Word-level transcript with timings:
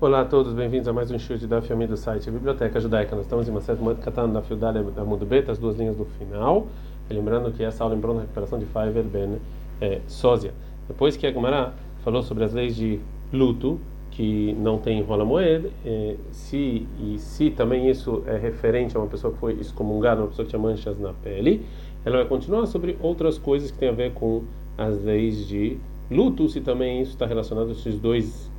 Olá 0.00 0.22
a 0.22 0.24
todos, 0.24 0.52
bem-vindos 0.52 0.88
a 0.88 0.92
mais 0.92 1.08
um 1.12 1.18
show 1.20 1.36
de 1.36 1.46
Daf 1.46 1.70
Yomi 1.70 1.86
do 1.86 1.96
site 1.96 2.28
Biblioteca 2.28 2.80
Judaica. 2.80 3.14
Nós 3.14 3.26
estamos 3.26 3.46
em 3.46 3.52
uma 3.52 3.60
certa 3.60 3.80
moeda 3.80 4.02
catando 4.02 4.34
da 4.34 4.42
Fiudalha 4.42 4.82
da 4.82 5.04
Mundo 5.04 5.24
Beta, 5.24 5.52
as 5.52 5.58
duas 5.58 5.78
linhas 5.78 5.96
do 5.96 6.04
final. 6.04 6.66
Lembrando 7.08 7.52
que 7.52 7.62
essa 7.62 7.84
aula 7.84 7.94
lembrou 7.94 8.12
na 8.12 8.22
recuperação 8.22 8.58
de 8.58 8.64
Faiver 8.66 9.04
Ben 9.04 9.38
é, 9.80 10.00
Sósia. 10.08 10.52
Depois 10.88 11.16
que 11.16 11.24
a 11.28 11.32
Gemara 11.32 11.74
falou 12.02 12.24
sobre 12.24 12.42
as 12.42 12.52
leis 12.52 12.74
de 12.74 12.98
luto, 13.32 13.78
que 14.10 14.52
não 14.54 14.78
tem 14.78 15.00
rola 15.00 15.24
moeda, 15.24 15.70
é, 15.86 16.16
se 16.32 16.88
e 16.98 17.16
se 17.20 17.50
também 17.50 17.88
isso 17.88 18.24
é 18.26 18.36
referente 18.36 18.96
a 18.96 19.00
uma 19.00 19.06
pessoa 19.06 19.32
que 19.32 19.38
foi 19.38 19.52
excomungada, 19.60 20.22
uma 20.22 20.28
pessoa 20.28 20.44
que 20.44 20.50
tinha 20.50 20.60
manchas 20.60 20.98
na 20.98 21.12
pele, 21.12 21.64
ela 22.04 22.16
vai 22.16 22.26
continuar 22.26 22.66
sobre 22.66 22.98
outras 23.00 23.38
coisas 23.38 23.70
que 23.70 23.78
tem 23.78 23.90
a 23.90 23.92
ver 23.92 24.12
com 24.12 24.42
as 24.76 25.00
leis 25.04 25.46
de 25.46 25.78
luto, 26.10 26.48
se 26.48 26.60
também 26.60 27.00
isso 27.00 27.12
está 27.12 27.26
relacionado 27.26 27.68
a 27.68 27.72
esses 27.72 28.00
dois 28.00 28.52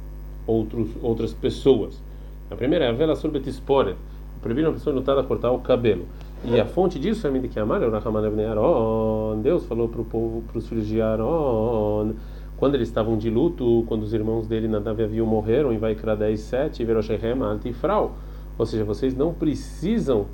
outros 0.47 0.89
outras 1.01 1.33
pessoas. 1.33 2.01
A 2.49 2.55
primeira 2.55 2.85
é 2.85 2.89
a 2.89 2.91
vela 2.91 3.15
sobre 3.15 3.39
tisporet, 3.39 3.97
proibir 4.41 4.65
uma 4.65 4.73
pessoa 4.73 4.95
lutar 4.95 5.17
a 5.17 5.23
cortar 5.23 5.51
o 5.51 5.59
cabelo. 5.59 6.05
E 6.43 6.59
a 6.59 6.65
fonte 6.65 6.99
disso 6.99 7.25
é 7.25 7.31
Midikiamar, 7.31 7.81
o 7.81 7.89
Rahaman 7.89 8.27
Ebnei 8.27 8.45
Aaron. 8.45 9.39
Deus 9.41 9.65
falou 9.65 9.89
para 9.89 10.01
o 10.01 10.05
povo, 10.05 10.43
para 10.43 10.59
os 10.59 10.67
filhos 10.67 10.85
de 10.85 11.01
Aaron, 11.01 12.13
quando 12.55 12.75
eles 12.75 12.87
estavam 12.87 13.17
de 13.17 13.31
luto, 13.31 13.83
quando 13.87 14.03
os 14.03 14.13
irmãos 14.13 14.45
dele 14.45 14.67
Nadav 14.67 14.99
e 14.99 15.03
Aviu 15.03 15.25
morreram, 15.25 15.73
em 15.73 15.77
Vaikra 15.79 16.15
10, 16.15 16.39
7, 16.39 16.85
Veroshehem, 16.85 17.41
Altifrau. 17.41 18.15
Ou 18.59 18.65
seja, 18.65 18.83
vocês 18.83 19.15
não 19.15 19.33
precisam 19.33 20.27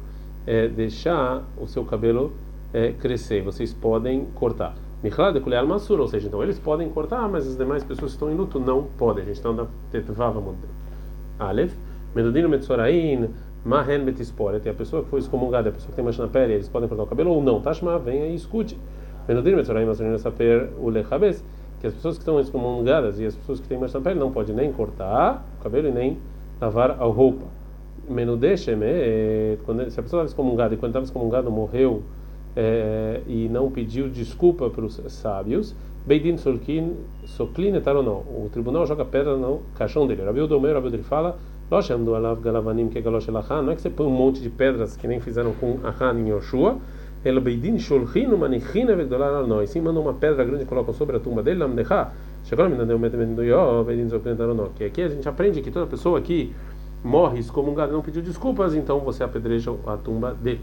é, 0.46 0.68
deixar 0.68 1.44
o 1.58 1.66
seu 1.66 1.86
cabelo 1.86 2.34
é, 2.74 2.91
crescer, 2.91 3.41
vocês 3.41 3.74
podem 3.74 4.26
cortar. 4.36 4.76
Michlad 5.04 5.40
Kuleal 5.40 5.66
Mansur, 5.66 6.00
ou 6.00 6.08
seja, 6.08 6.28
então 6.28 6.44
eles 6.44 6.60
podem 6.60 6.88
cortar, 6.90 7.28
mas 7.28 7.48
as 7.48 7.58
demais 7.58 7.84
pessoas 7.84 8.12
que 8.12 8.18
estão 8.18 8.32
em 8.32 8.36
luto 8.36 8.60
não 8.60 8.84
podem. 9.00 9.24
A 9.24 9.26
gente 9.26 9.38
está 9.38 9.52
na 9.52 9.66
Tetvava. 9.91 10.44
Aleph, 11.40 11.74
Medudino 12.14 12.48
Metzorain, 12.48 13.30
Mahen 13.66 14.05
Betisporet, 14.05 14.68
a 14.70 14.74
pessoa 14.74 15.04
que 15.04 15.10
foi 15.10 15.20
excomungada, 15.20 15.70
a 15.70 15.72
pessoa 15.72 15.90
que 15.90 15.96
tem 15.96 16.05
mancha 16.05 16.22
na 16.22 16.27
pele, 16.27 16.54
eles 16.54 16.70
podem 16.70 16.88
cortar 16.88 17.04
o 17.04 17.07
cabelo 17.07 17.32
ou 17.32 17.41
não. 17.41 17.60
Tashma, 17.62 17.98
venha 17.98 18.27
e 18.27 18.35
escute. 18.35 18.77
Medudino 19.27 19.57
Metzorain, 19.57 19.85
Masurina 19.85 20.20
Saper, 20.20 20.70
Ulechabes, 20.79 21.44
que 21.79 21.88
as 21.88 21.94
pessoas 21.96 22.16
que 22.16 22.22
estão 22.22 22.40
excomungadas 22.40 23.20
e 23.20 23.26
as 23.26 23.35
pessoas 23.35 23.60
que 23.60 23.68
têm 23.68 23.79
mancha 23.79 23.98
na 23.98 24.04
pele 24.04 24.20
não 24.20 24.32
podem 24.32 24.55
nem 24.55 24.72
cortar 24.72 25.44
o 25.60 25.63
cabelo 25.63 25.88
e 25.88 25.91
nem 25.91 26.20
lavar 26.60 26.91
a 26.91 27.05
roupa. 27.05 27.46
Menudesheme, 28.07 28.85
se 29.90 29.99
a 29.99 30.04
pessoa 30.04 30.24
estava 30.24 30.26
excomungada 30.26 30.76
e 30.76 30.77
quando 30.77 30.91
estava 30.91 31.05
excomungada 31.05 31.49
morreu 31.49 32.04
é, 32.55 33.21
e 33.27 33.49
não 33.49 33.71
pediu 33.71 34.07
desculpa 34.10 34.70
para 34.70 34.85
os 34.85 35.02
sábios, 35.07 35.76
Beidin 36.05 36.38
Solkin 36.38 36.96
Soklin 37.26 37.71
não. 37.71 38.18
O 38.18 38.49
tribunal 38.52 38.85
joga 38.88 39.05
pedra 39.05 39.38
no 39.38 39.62
caixão 39.76 40.05
dele. 40.07 40.24
Rabi 40.24 40.41
Odomer, 40.41 40.74
Rabi 40.74 40.88
Odri 40.88 41.04
fala, 41.04 41.38
não 41.70 41.77
é 43.72 43.76
que 43.76 43.82
você 43.82 43.90
põe 43.90 44.05
um 44.05 44.12
monte 44.12 44.41
de 44.41 44.49
pedras 44.49 44.98
que 44.98 45.07
nem 45.07 45.22
fizeram 45.22 45.54
com 45.54 45.79
Ahan 45.84 46.20
em 46.20 46.29
Yoshua, 46.29 46.77
ele 47.24 47.40
Beidin 47.40 47.77
Sholchinu 47.77 48.35
Manichina 48.38 48.96
Vegdolar 48.96 49.46
nós. 49.46 49.70
Sim, 49.70 49.82
manda 49.82 49.99
uma 49.99 50.13
pedra 50.13 50.44
grande 50.44 50.63
e 50.63 50.66
colocam 50.66 50.91
sobre 50.94 51.18
a 51.18 51.20
tumba 51.20 51.44
dele, 51.44 51.60
Lamdecha. 51.60 52.10
Chegou 52.44 52.68
não. 52.68 54.70
Que 54.70 54.85
aqui 54.85 55.04
a 55.04 55.07
gente 55.07 55.29
aprende 55.29 55.62
que 55.62 55.70
toda 55.70 55.85
pessoa 55.85 56.20
que 56.20 56.52
morre 57.04 57.40
excomungada 57.40 57.91
não 57.91 58.02
pediu 58.02 58.22
desculpas, 58.22 58.76
então 58.76 58.99
você 58.99 59.24
apedreja 59.24 59.72
a 59.85 59.96
tumba 59.96 60.34
dele. 60.34 60.62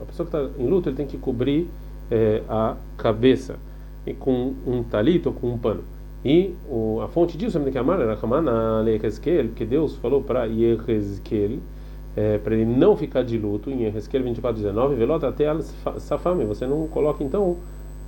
A 0.00 0.04
pessoa 0.04 0.28
que 0.28 0.36
está 0.36 0.62
em 0.62 0.66
luto 0.66 0.88
ele 0.88 0.96
tem 0.96 1.06
que 1.06 1.16
cobrir 1.16 1.68
é, 2.10 2.42
a 2.48 2.76
cabeça 2.96 3.56
e 4.06 4.12
com 4.12 4.54
um 4.66 4.82
talito 4.82 5.28
ou 5.28 5.34
com 5.34 5.48
um 5.48 5.58
pano. 5.58 5.84
E 6.24 6.54
o, 6.68 7.00
a 7.02 7.08
fonte 7.08 7.36
disso 7.36 7.58
é 7.58 7.70
que 7.70 7.78
a 7.78 7.80
era 7.80 8.18
Hamana 8.20 8.82
Yehezkel, 8.88 9.48
que 9.56 9.64
Deus 9.64 9.96
falou 9.96 10.22
para 10.22 10.44
Yehezkel, 10.44 11.58
é, 12.16 12.38
para 12.38 12.54
ele 12.54 12.64
não 12.64 12.96
ficar 12.96 13.22
de 13.22 13.38
luto, 13.38 13.70
em 13.70 13.82
Yehezkel 13.82 14.22
24:19, 14.22 14.94
velota 14.94 15.28
até 15.28 15.46
Safame, 15.98 16.44
você 16.44 16.66
não 16.66 16.86
coloca 16.86 17.24
então, 17.24 17.56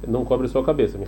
não 0.06 0.25
cobre 0.25 0.47
sua 0.47 0.62
cabeça. 0.62 0.98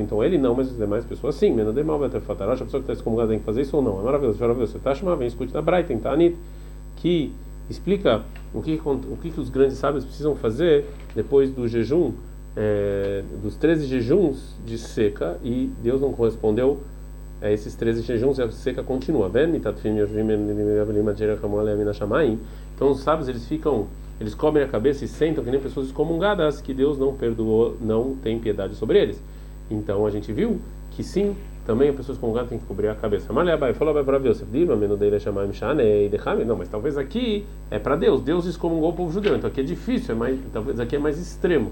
Então 0.00 0.24
ele 0.24 0.38
não, 0.38 0.54
mas 0.54 0.68
as 0.68 0.76
demais 0.78 1.04
pessoas 1.04 1.34
sim. 1.34 1.60
A 1.60 1.64
pessoa 1.64 1.82
que 1.82 2.76
está 2.78 2.92
excomungada 2.92 3.30
tem 3.30 3.38
que 3.38 3.44
fazer 3.44 3.62
isso 3.62 3.76
ou 3.76 3.82
não. 3.82 4.00
É 4.00 4.02
maravilhoso, 4.02 4.38
maravilhoso. 4.40 4.72
Você 4.72 4.78
está 4.78 4.94
chamando, 4.94 5.18
vem 5.18 5.28
escute 5.28 5.52
na 5.52 5.60
Brighton, 5.60 5.98
tá, 5.98 6.12
Anit, 6.12 6.36
que 6.96 7.32
explica 7.68 8.22
o 8.52 8.62
que, 8.62 8.80
o 8.84 9.16
que, 9.20 9.32
os 9.38 9.50
grandes 9.50 9.78
sábios 9.78 10.04
precisam 10.04 10.34
fazer 10.34 10.86
depois 11.14 11.50
do 11.50 11.68
jejum, 11.68 12.12
é, 12.56 13.22
dos 13.42 13.56
13 13.56 13.86
jejuns 13.86 14.56
de 14.64 14.78
seca, 14.78 15.38
e 15.42 15.70
Deus 15.82 16.00
não 16.00 16.12
correspondeu 16.12 16.80
a 17.40 17.50
esses 17.50 17.74
13 17.74 18.02
jejuns, 18.02 18.38
e 18.38 18.42
a 18.42 18.50
seca 18.50 18.82
continua. 18.82 19.30
Então 22.74 22.90
os 22.90 23.00
sábios 23.00 23.28
eles 23.28 23.46
ficam, 23.46 23.86
eles 24.20 24.34
cobrem 24.34 24.64
a 24.64 24.68
cabeça 24.68 25.04
e 25.04 25.08
sentam 25.08 25.44
que 25.44 25.50
nem 25.50 25.60
pessoas 25.60 25.86
excomungadas, 25.86 26.60
que 26.60 26.72
Deus 26.74 26.98
não 26.98 27.14
perdoou, 27.14 27.76
não 27.80 28.16
tem 28.16 28.38
piedade 28.38 28.74
sobre 28.74 29.00
eles. 29.00 29.22
Então 29.70 30.06
a 30.06 30.10
gente 30.10 30.32
viu 30.32 30.60
que 30.90 31.02
sim, 31.04 31.36
também 31.68 31.90
as 31.90 31.96
pessoas 31.96 32.16
com 32.16 32.32
gato 32.32 32.48
têm 32.48 32.58
que 32.58 32.64
cobrir 32.64 32.88
a 32.88 32.94
cabeça. 32.94 33.30
Maleabai 33.30 33.74
falou 33.74 33.92
para 33.92 34.18
chamar 35.20 35.46
Mishane 35.46 35.82
e 35.82 36.44
Não, 36.46 36.56
mas 36.56 36.66
talvez 36.66 36.96
aqui 36.96 37.44
é 37.70 37.78
para 37.78 37.94
Deus. 37.94 38.22
Deus 38.22 38.46
excomungou 38.46 38.88
o 38.88 38.92
povo 38.94 39.12
judeu. 39.12 39.36
Então 39.36 39.50
aqui 39.50 39.60
é 39.60 39.62
difícil, 39.62 40.14
é 40.14 40.18
mais, 40.18 40.38
talvez 40.50 40.80
aqui 40.80 40.96
é 40.96 40.98
mais 40.98 41.18
extremo. 41.18 41.70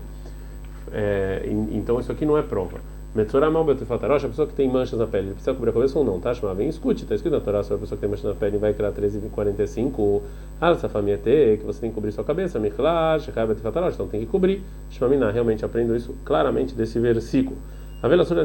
É, 0.92 1.48
então 1.72 1.98
isso 1.98 2.12
aqui 2.12 2.26
não 2.26 2.36
é 2.36 2.42
prova. 2.42 2.78
Metzoramal 3.14 3.64
Betufatarosh, 3.64 4.26
a 4.26 4.28
pessoa 4.28 4.46
que 4.46 4.52
tem 4.52 4.68
manchas 4.68 4.98
na 4.98 5.06
pele, 5.06 5.30
precisa 5.30 5.54
cobrir 5.54 5.70
a 5.70 5.72
cabeça 5.72 5.98
ou 5.98 6.04
não? 6.04 6.20
Tá? 6.20 6.34
Chama, 6.34 6.62
escute, 6.64 7.04
está 7.04 7.14
escrito 7.14 7.32
na 7.32 7.40
Torá 7.40 7.62
sobre 7.62 7.76
a 7.76 7.78
pessoa 7.78 7.96
que 7.96 8.02
tem 8.02 8.10
manchas 8.10 8.26
na 8.26 8.34
pele, 8.34 8.58
vai 8.58 8.74
criar 8.74 8.92
13,45. 8.92 10.20
Alsa 10.60 10.90
Famiete, 10.90 11.56
que 11.58 11.64
você 11.64 11.80
tem 11.80 11.88
que 11.88 11.94
cobrir 11.94 12.12
sua 12.12 12.22
cabeça. 12.22 12.58
Michlá, 12.58 13.18
Shekha 13.18 13.46
Betufatarosh, 13.46 13.94
então 13.94 14.08
tem 14.08 14.20
que 14.20 14.26
cobrir. 14.26 14.60
Shmamina, 14.90 15.30
realmente 15.30 15.64
aprendo 15.64 15.96
isso 15.96 16.14
claramente 16.22 16.74
desse 16.74 17.00
versículo. 17.00 17.56
A 18.02 18.08
vela 18.08 18.26
sura 18.26 18.44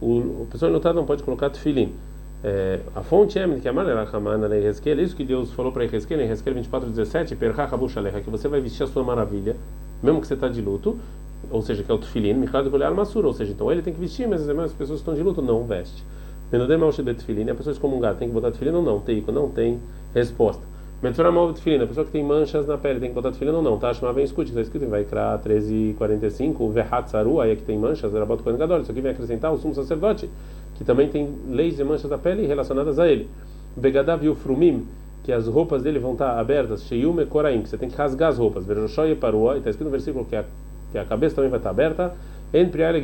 O, 0.00 0.46
a 0.48 0.52
pessoa 0.52 0.70
enlutada 0.70 0.94
não 0.94 1.06
pode 1.06 1.22
colocar 1.22 1.50
tefilim. 1.50 1.92
É, 2.42 2.80
a 2.94 3.02
fonte 3.02 3.36
é 3.38 3.48
que 3.58 3.68
a 3.68 3.72
maneira 3.72 4.02
é 4.60 5.02
isso 5.02 5.16
que 5.16 5.24
Deus 5.24 5.52
falou 5.52 5.72
para 5.72 5.84
Ezequiel 5.84 6.20
em 6.20 6.30
Ezequiel 6.30 6.54
24:17, 6.56 7.36
que 8.22 8.30
você 8.30 8.46
vai 8.46 8.60
vestir 8.60 8.84
a 8.84 8.86
sua 8.86 9.02
maravilha, 9.02 9.56
mesmo 10.02 10.20
que 10.20 10.26
você 10.26 10.34
está 10.34 10.48
de 10.48 10.62
luto, 10.62 10.98
ou 11.50 11.62
seja, 11.62 11.82
que 11.82 11.90
é 11.90 11.94
o 11.94 11.98
tefilim, 11.98 12.34
Michad 12.34 12.68
Golear 12.68 12.94
Masur, 12.94 13.24
ou 13.24 13.32
seja, 13.32 13.52
então 13.52 13.70
ele 13.72 13.82
tem 13.82 13.92
que 13.92 14.00
vestir, 14.00 14.28
mas 14.28 14.48
as 14.48 14.72
pessoas 14.72 15.00
que 15.00 15.02
estão 15.02 15.14
de 15.14 15.22
luto 15.22 15.42
não 15.42 15.64
veste. 15.64 16.04
Menodem 16.52 16.78
de 16.78 17.50
a 17.50 17.54
pessoa 17.54 17.72
excomungada 17.72 18.16
tem 18.16 18.28
que 18.28 18.34
botar 18.34 18.52
tefilim 18.52 18.70
ou 18.70 18.82
não? 18.82 19.00
Teiko, 19.00 19.32
não 19.32 19.50
tem 19.50 19.80
resposta. 20.14 20.62
Metzora 21.00 21.30
mal 21.30 21.52
tefilin, 21.52 21.84
a 21.84 21.86
pessoa 21.86 22.04
que 22.04 22.10
tem 22.10 22.24
manchas 22.24 22.66
na 22.66 22.76
pele 22.76 22.98
tem 22.98 23.10
que 23.10 23.14
botar 23.14 23.30
tefilin 23.30 23.52
ou 23.52 23.62
não, 23.62 23.78
tá? 23.78 23.94
Chama 23.94 24.12
bem 24.12 24.24
escute, 24.24 24.50
está 24.50 24.60
escrito 24.60 24.84
em 24.84 24.88
Vaikra 24.88 25.38
13:45, 25.38 26.72
Vehat 26.72 27.08
Saru, 27.08 27.40
aí 27.40 27.52
é 27.52 27.56
que 27.56 27.62
tem 27.62 27.78
manchas, 27.78 28.12
era 28.12 28.26
bota 28.26 28.50
Gadol. 28.50 28.80
Isso 28.80 28.90
aqui 28.90 29.00
vai 29.00 29.12
acrescentar 29.12 29.52
o 29.52 29.58
sumo 29.58 29.72
sacerdote, 29.74 30.28
que 30.76 30.82
também 30.82 31.08
tem 31.08 31.32
leis 31.48 31.76
de 31.76 31.84
manchas 31.84 32.10
da 32.10 32.18
pele 32.18 32.46
relacionadas 32.46 32.98
a 32.98 33.06
ele. 33.06 33.28
Begadav 33.76 34.34
Frumim, 34.34 34.88
que 35.22 35.30
as 35.30 35.46
roupas 35.46 35.84
dele 35.84 36.00
vão 36.00 36.14
estar 36.14 36.36
abertas, 36.36 36.82
Sheyume 36.82 37.26
Koraim, 37.26 37.62
que 37.62 37.68
você 37.68 37.78
tem 37.78 37.88
que 37.88 37.96
rasgar 37.96 38.30
as 38.30 38.38
roupas. 38.38 38.66
Veroshoy 38.66 39.12
e 39.12 39.14
Parua, 39.14 39.54
e 39.54 39.58
está 39.58 39.70
escrito 39.70 39.86
no 39.86 39.92
versículo 39.92 40.24
que 40.24 40.34
a, 40.34 40.44
que 40.90 40.98
a 40.98 41.04
cabeça 41.04 41.36
também 41.36 41.50
vai 41.50 41.60
estar 41.60 41.70
aberta. 41.70 42.12
En 42.52 42.70
Priale 42.70 43.00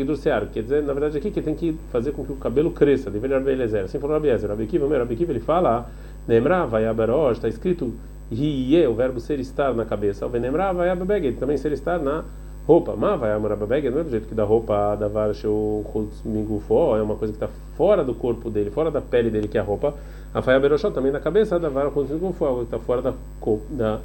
quer 0.53 0.63
dizer, 0.63 0.83
na 0.83 0.95
verdade 0.95 1.19
aqui 1.19 1.31
que 1.31 1.43
tem 1.43 1.55
que 1.55 1.77
fazer 1.93 2.13
com 2.13 2.25
que 2.25 2.33
o 2.33 2.37
cabelo 2.37 2.71
cresça, 2.71 3.11
deveria 3.11 3.39
Rabi 3.39 3.53
Elezer. 3.53 3.85
Assim 3.85 4.01
falou 4.01 4.17
Rabi 4.17 4.31
Ezer. 4.31 4.49
Rabi 4.49 4.67
Kiva, 4.67 4.99
Rabi 4.99 5.15
Kiva, 5.15 5.33
ele 5.33 5.41
fala 5.41 5.87
Nemra, 6.27 6.67
vai 6.67 6.87
aberosh, 6.87 7.37
está 7.37 7.49
escrito 7.49 7.93
Rie, 8.31 8.87
o 8.87 8.95
verbo 8.95 9.21
ser 9.21 9.39
estar 9.39 9.75
na 9.75 9.85
cabeça. 9.85 10.27
Venemra 10.27 10.73
vai 10.73 10.89
abebeg, 10.89 11.33
também 11.33 11.57
ser 11.57 11.73
estar 11.73 11.99
na 11.99 12.25
roupa. 12.67 12.97
Ma 12.97 13.17
vai 13.17 13.33
abebeg, 13.33 13.91
não 13.91 14.01
é 14.01 14.05
do 14.05 14.11
jeito 14.11 14.27
que 14.27 14.35
da 14.35 14.45
roupa 14.45 14.97
da 14.97 15.09
varsheu 15.09 15.85
mingufó, 16.25 16.97
é 16.97 17.03
uma 17.03 17.17
coisa 17.17 17.33
que 17.33 17.45
está 17.45 17.49
fora 17.77 18.03
do 18.03 18.15
corpo 18.15 18.51
dele, 18.51 18.71
fora 18.71 18.91
da 18.91 19.01
pele 19.01 19.31
dele, 19.31 19.49
que 19.49 19.59
é 19.59 19.61
a 19.61 19.65
roupa. 19.65 19.95
A 20.33 20.43
faia 20.43 20.59
beroshó 20.59 20.91
também 20.91 21.13
na 21.13 21.21
cabeça 21.21 21.59
da 21.59 21.69
varsheu 21.69 22.07
mingufó, 22.11 22.57
que 22.57 22.63
está 22.65 22.79
fora 22.79 23.03
da, 23.03 23.15
da, 23.71 24.01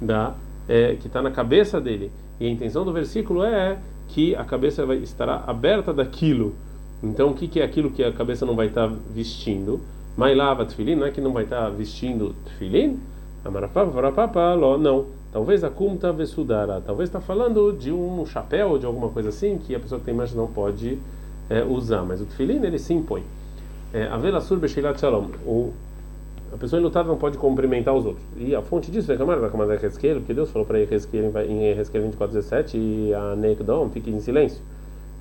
da 0.00 0.34
é, 0.68 0.94
que 0.94 1.08
está 1.08 1.20
na 1.20 1.30
cabeça 1.30 1.80
dele. 1.80 2.10
E 2.40 2.46
a 2.46 2.50
intenção 2.50 2.84
do 2.84 2.92
versículo 2.92 3.44
é 3.44 3.78
que 4.08 4.34
a 4.36 4.44
cabeça 4.44 4.86
vai, 4.86 4.98
estará 4.98 5.42
aberta 5.46 5.92
daquilo. 5.92 6.54
Então, 7.02 7.30
o 7.30 7.34
que, 7.34 7.48
que 7.48 7.60
é 7.60 7.64
aquilo 7.64 7.90
que 7.90 8.02
a 8.02 8.12
cabeça 8.12 8.46
não 8.46 8.54
vai 8.54 8.68
estar 8.68 8.88
tá 8.88 8.94
vestindo? 9.12 9.80
Mailava 10.16 10.64
tefilin, 10.64 10.94
não 10.94 11.06
é 11.06 11.10
que 11.10 11.20
não 11.20 11.32
vai 11.32 11.44
estar 11.44 11.68
vestindo 11.70 12.34
tefilin? 12.44 13.00
Amarapapa, 13.44 14.56
não. 14.78 15.06
Talvez 15.32 15.64
a 15.64 15.70
kumta 15.70 16.12
vesudara. 16.12 16.80
Talvez 16.80 17.08
está 17.08 17.20
falando 17.20 17.72
de 17.72 17.90
um 17.90 18.24
chapéu, 18.24 18.78
de 18.78 18.86
alguma 18.86 19.08
coisa 19.08 19.30
assim, 19.30 19.58
que 19.58 19.74
a 19.74 19.80
pessoa 19.80 19.98
que 19.98 20.04
tem 20.04 20.14
mancha 20.14 20.36
não 20.36 20.46
pode 20.46 20.98
é, 21.50 21.62
usar. 21.64 22.02
Mas 22.04 22.20
o 22.20 22.24
tefilin, 22.26 22.64
ele 22.64 22.78
se 22.78 22.94
impõe. 22.94 23.24
É, 23.92 24.06
a 24.06 24.16
vela 24.16 24.40
sur 24.40 24.58
beshilat 24.58 24.98
shalom. 24.98 25.30
A 26.52 26.56
pessoa 26.56 26.78
enlutada 26.78 27.08
não 27.08 27.16
pode 27.16 27.36
cumprimentar 27.36 27.92
os 27.92 28.06
outros. 28.06 28.24
E 28.36 28.54
a 28.54 28.62
fonte 28.62 28.88
disso 28.90 29.10
é 29.10 29.16
Kamar 29.16 29.36
da 29.36 29.74
Hezkel, 29.74 30.18
porque 30.18 30.32
Deus 30.32 30.50
falou 30.52 30.64
para 30.64 30.80
Hezkel 30.80 31.32
em 31.48 31.70
Hezkel 31.76 32.02
24:17 32.02 32.76
e 32.76 33.12
a 33.12 33.34
Nekdom 33.34 33.90
fique 33.90 34.08
em 34.10 34.20
silêncio. 34.20 34.62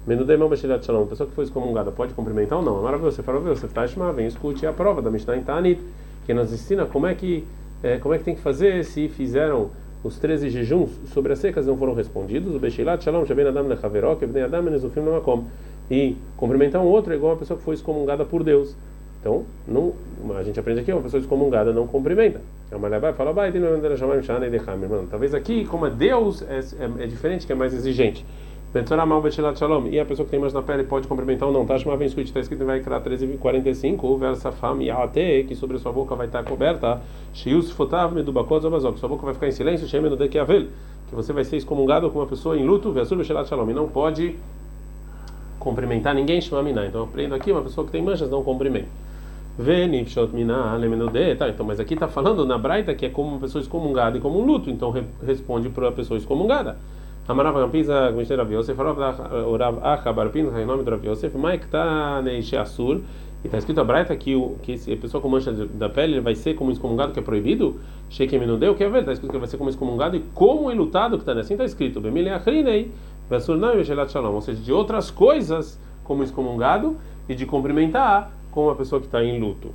Menudemão 0.05 0.49
Bashilat 0.49 0.85
Shalom, 0.85 1.05
pessoa 1.05 1.29
que 1.29 1.33
foi 1.33 1.45
excomungada, 1.45 1.89
pode 1.89 2.13
cumprimentar 2.13 2.59
ou 2.59 2.65
não? 2.65 2.79
É 2.79 2.81
maravilhoso. 2.81 3.15
Você 3.15 3.23
fala, 3.23 3.39
você 3.39 3.65
está 3.65 3.85
vem 4.11 4.27
escute 4.27 4.67
a 4.67 4.73
prova 4.73 5.01
da 5.01 5.09
Mishnah 5.09 5.37
em 5.37 5.43
Tanit, 5.43 5.81
que 6.25 6.33
nos 6.33 6.51
ensina 6.51 6.85
como 6.85 7.07
é 7.07 7.15
que, 7.15 7.45
é, 7.81 7.97
como 7.99 8.13
é 8.13 8.17
que 8.17 8.25
tem 8.25 8.35
que 8.35 8.41
fazer 8.41 8.83
se 8.83 9.07
fizeram 9.07 9.69
os 10.03 10.19
13 10.19 10.49
jejuns 10.49 10.91
sobre 11.13 11.31
as 11.31 11.39
secas 11.39 11.65
não 11.65 11.77
foram 11.77 11.93
respondidos. 11.93 12.53
O 12.53 12.59
Beshilat 12.59 13.01
Shalom, 13.01 13.25
Shabem 13.25 13.47
Adam 13.47 13.65
Lechaveró, 13.65 14.15
que 14.15 14.25
Adam 14.25 14.63
Nezufim 14.63 14.99
Namakom. 14.99 15.45
E 15.89 16.17
cumprimentar 16.35 16.81
um 16.81 16.87
outro 16.87 17.13
é 17.13 17.15
igual 17.15 17.31
uma 17.31 17.39
pessoa 17.39 17.57
que 17.57 17.63
foi 17.63 17.75
excomungada 17.75 18.25
por 18.25 18.43
Deus. 18.43 18.75
Então, 19.21 19.45
não, 19.65 19.93
a 20.35 20.43
gente 20.43 20.59
aprende 20.59 20.81
aqui, 20.81 20.91
uma 20.91 21.01
pessoa 21.01 21.21
excomungada 21.21 21.71
não 21.71 21.87
cumprimenta. 21.87 22.41
A 22.69 22.77
Malabai 22.77 23.13
fala, 23.13 23.31
vai, 23.31 23.53
talvez 25.09 25.33
aqui, 25.33 25.63
como 25.63 25.85
é 25.85 25.89
Deus, 25.89 26.41
é, 26.41 26.59
é, 26.59 27.03
é 27.03 27.07
diferente, 27.07 27.47
que 27.47 27.53
é 27.53 27.55
mais 27.55 27.73
exigente. 27.73 28.25
E 28.73 29.99
a 29.99 30.05
pessoa 30.05 30.25
que 30.25 30.31
tem 30.31 30.39
mais 30.39 30.51
na 30.51 30.63
pele 30.63 30.83
pode 30.83 31.07
cumprimentar 31.07 31.47
ou 31.47 31.53
não. 31.53 31.63
Tashma 31.63 31.95
vem 31.95 32.07
escute, 32.07 32.29
está 32.29 32.39
escrito 32.39 32.63
em 32.63 32.65
Vaikra 32.65 32.99
13:45, 32.99 34.03
o 34.03 34.17
versa 34.17 34.51
fam 34.51 34.81
yate, 34.81 35.45
que 35.47 35.55
sobre 35.55 35.77
sua 35.77 35.91
boca 35.91 36.15
vai 36.15 36.25
estar 36.25 36.43
coberta, 36.43 36.99
shius 37.33 37.69
fotav 37.69 38.15
medubakot 38.15 38.63
zabazok, 38.63 38.99
sua 38.99 39.07
boca 39.07 39.25
vai 39.25 39.35
ficar 39.35 39.47
em 39.47 39.51
silêncio, 39.51 39.87
shemeno 39.87 40.17
de 40.17 40.27
que 40.27 40.39
você 41.11 41.31
vai 41.31 41.43
ser 41.43 41.57
excomungado 41.57 42.09
com 42.09 42.17
uma 42.17 42.25
pessoa 42.25 42.57
em 42.57 42.65
luto, 42.65 42.91
versur 42.91 43.15
beshelat 43.15 43.47
shalom, 43.47 43.69
e 43.69 43.73
não 43.73 43.87
pode 43.87 44.35
cumprimentar 45.59 46.15
ninguém, 46.15 46.41
shmamina. 46.41 46.87
Então 46.87 47.01
eu 47.01 47.05
aprendo 47.05 47.35
aqui, 47.35 47.51
uma 47.51 47.61
pessoa 47.61 47.85
que 47.85 47.91
tem 47.91 48.01
manchas 48.01 48.27
não 48.27 48.43
cumprimenta. 48.43 48.87
Tá, 51.37 51.47
então, 51.47 51.63
mas 51.63 51.79
aqui 51.79 51.93
está 51.93 52.07
falando 52.07 52.43
na 52.43 52.57
Braita 52.57 52.95
que 52.95 53.05
é 53.05 53.09
como 53.09 53.29
uma 53.29 53.39
pessoa 53.39 53.61
excomungada 53.61 54.17
e 54.17 54.19
como 54.19 54.39
um 54.39 54.45
luto, 54.45 54.71
então 54.71 54.89
re 54.89 55.03
responde 55.23 55.69
para 55.69 55.89
a 55.89 55.91
pessoa 55.91 56.17
excomungada. 56.17 56.75
Amarav 57.25 57.55
Rampisa, 57.55 58.11
Gmishnei 58.11 58.37
Rav 58.37 58.51
Yosef, 58.51 58.77
Rav 58.77 59.79
Acha 59.81 60.11
Barpin, 60.11 60.41
em 60.41 60.65
nome 60.65 60.83
do 60.83 60.91
Rav 60.91 61.05
Yosef, 61.05 61.37
Mike 61.37 61.67
tá 61.67 62.21
Neixe 62.21 62.57
Assur, 62.57 62.99
e 63.41 63.47
está 63.47 63.57
escrito 63.57 63.79
a 63.79 63.83
Braita 63.85 64.13
que, 64.13 64.35
o, 64.35 64.57
que 64.61 64.73
a 64.91 64.97
pessoa 64.97 65.21
com 65.21 65.29
mancha 65.29 65.53
da 65.53 65.87
pele 65.87 66.19
vai 66.19 66.35
ser 66.35 66.55
como 66.55 66.69
excomungado 66.69 67.13
que 67.13 67.19
é 67.19 67.21
proibido, 67.21 67.79
Sheikh 68.09 68.37
Menudeu, 68.37 68.75
que 68.75 68.83
é 68.83 68.89
verdade, 68.89 69.03
está 69.03 69.13
escrito 69.13 69.31
que 69.31 69.37
ele 69.37 69.41
vai 69.41 69.49
ser 69.49 69.57
como 69.57 69.69
excomungado 69.69 70.17
e 70.17 70.19
como 70.33 70.69
enlutado 70.69 71.17
que 71.17 71.21
está 71.21 71.31
assim 71.39 71.53
está 71.53 71.63
escrito, 71.63 72.01
Bemile 72.01 72.29
Achrinei, 72.29 72.91
Vasurnai 73.29 73.77
Veshelat 73.77 74.11
Shalom, 74.11 74.33
ou 74.33 74.41
seja, 74.41 74.61
de 74.61 74.73
outras 74.73 75.09
coisas 75.09 75.79
como 76.03 76.23
excomungado 76.23 76.97
e 77.29 77.35
de 77.35 77.45
cumprimentar 77.45 78.33
com 78.51 78.65
uma 78.65 78.75
pessoa 78.75 78.99
que 78.99 79.07
está 79.07 79.23
em 79.23 79.39
luto. 79.39 79.69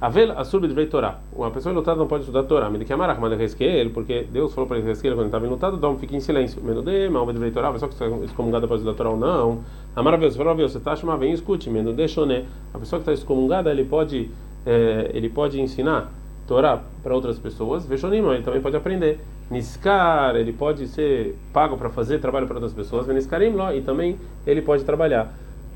Avel 0.00 0.32
asur 0.38 0.60
b'dvrei 0.60 0.86
Torá. 0.86 1.18
Uma 1.30 1.50
pessoa 1.50 1.72
enlutada 1.72 1.98
não 1.98 2.06
pode 2.06 2.22
estudar 2.22 2.44
Torá. 2.44 2.70
Me 2.70 2.82
que 2.84 2.92
amarach 2.92 3.20
manda 3.20 3.36
ele, 3.36 3.90
porque 3.90 4.26
Deus 4.32 4.54
falou 4.54 4.66
para 4.66 4.78
ele 4.78 4.86
quando 4.94 5.06
ele 5.18 5.26
estava 5.26 5.46
enlutado, 5.46 5.76
dom, 5.76 5.96
fique 5.96 6.16
em 6.16 6.20
silêncio. 6.20 6.62
Menudê, 6.62 7.10
mal 7.10 7.26
b'dvrei 7.26 7.50
Torá. 7.50 7.68
A 7.68 7.72
pessoa 7.72 7.88
que 7.90 7.94
está 7.94 8.06
excomungada 8.24 8.66
pode 8.66 8.80
estudar 8.80 8.96
Torá 8.96 9.10
ou 9.10 9.18
não. 9.18 9.60
Amaravilhoso, 9.94 10.38
falou, 10.38 10.56
você 10.56 10.78
está 10.78 10.96
chamando, 10.96 11.18
vem 11.18 11.32
escute. 11.32 11.68
Menudê 11.68 12.08
shoné. 12.08 12.46
A 12.72 12.78
pessoa 12.78 12.98
que 12.98 13.10
está 13.10 13.12
excomungada, 13.12 13.70
ele 13.70 13.84
pode, 13.84 14.30
é, 14.64 15.10
ele 15.12 15.28
pode 15.28 15.60
ensinar 15.60 16.10
Torá 16.48 16.80
para 17.02 17.14
outras 17.14 17.38
pessoas. 17.38 17.84
Veshonim, 17.84 18.26
ele 18.30 18.42
também 18.42 18.62
pode 18.62 18.76
aprender. 18.76 19.20
Niskar, 19.50 20.34
ele 20.34 20.52
pode 20.52 20.86
ser 20.86 21.36
pago 21.52 21.76
para 21.76 21.90
fazer 21.90 22.20
trabalho 22.20 22.46
para 22.46 22.56
outras 22.56 22.72
pessoas. 22.72 23.06
Veniskarim, 23.06 23.52
e 23.76 23.82
também 23.82 24.16
ele 24.46 24.62
pode 24.62 24.82
trabalhar. 24.82 25.30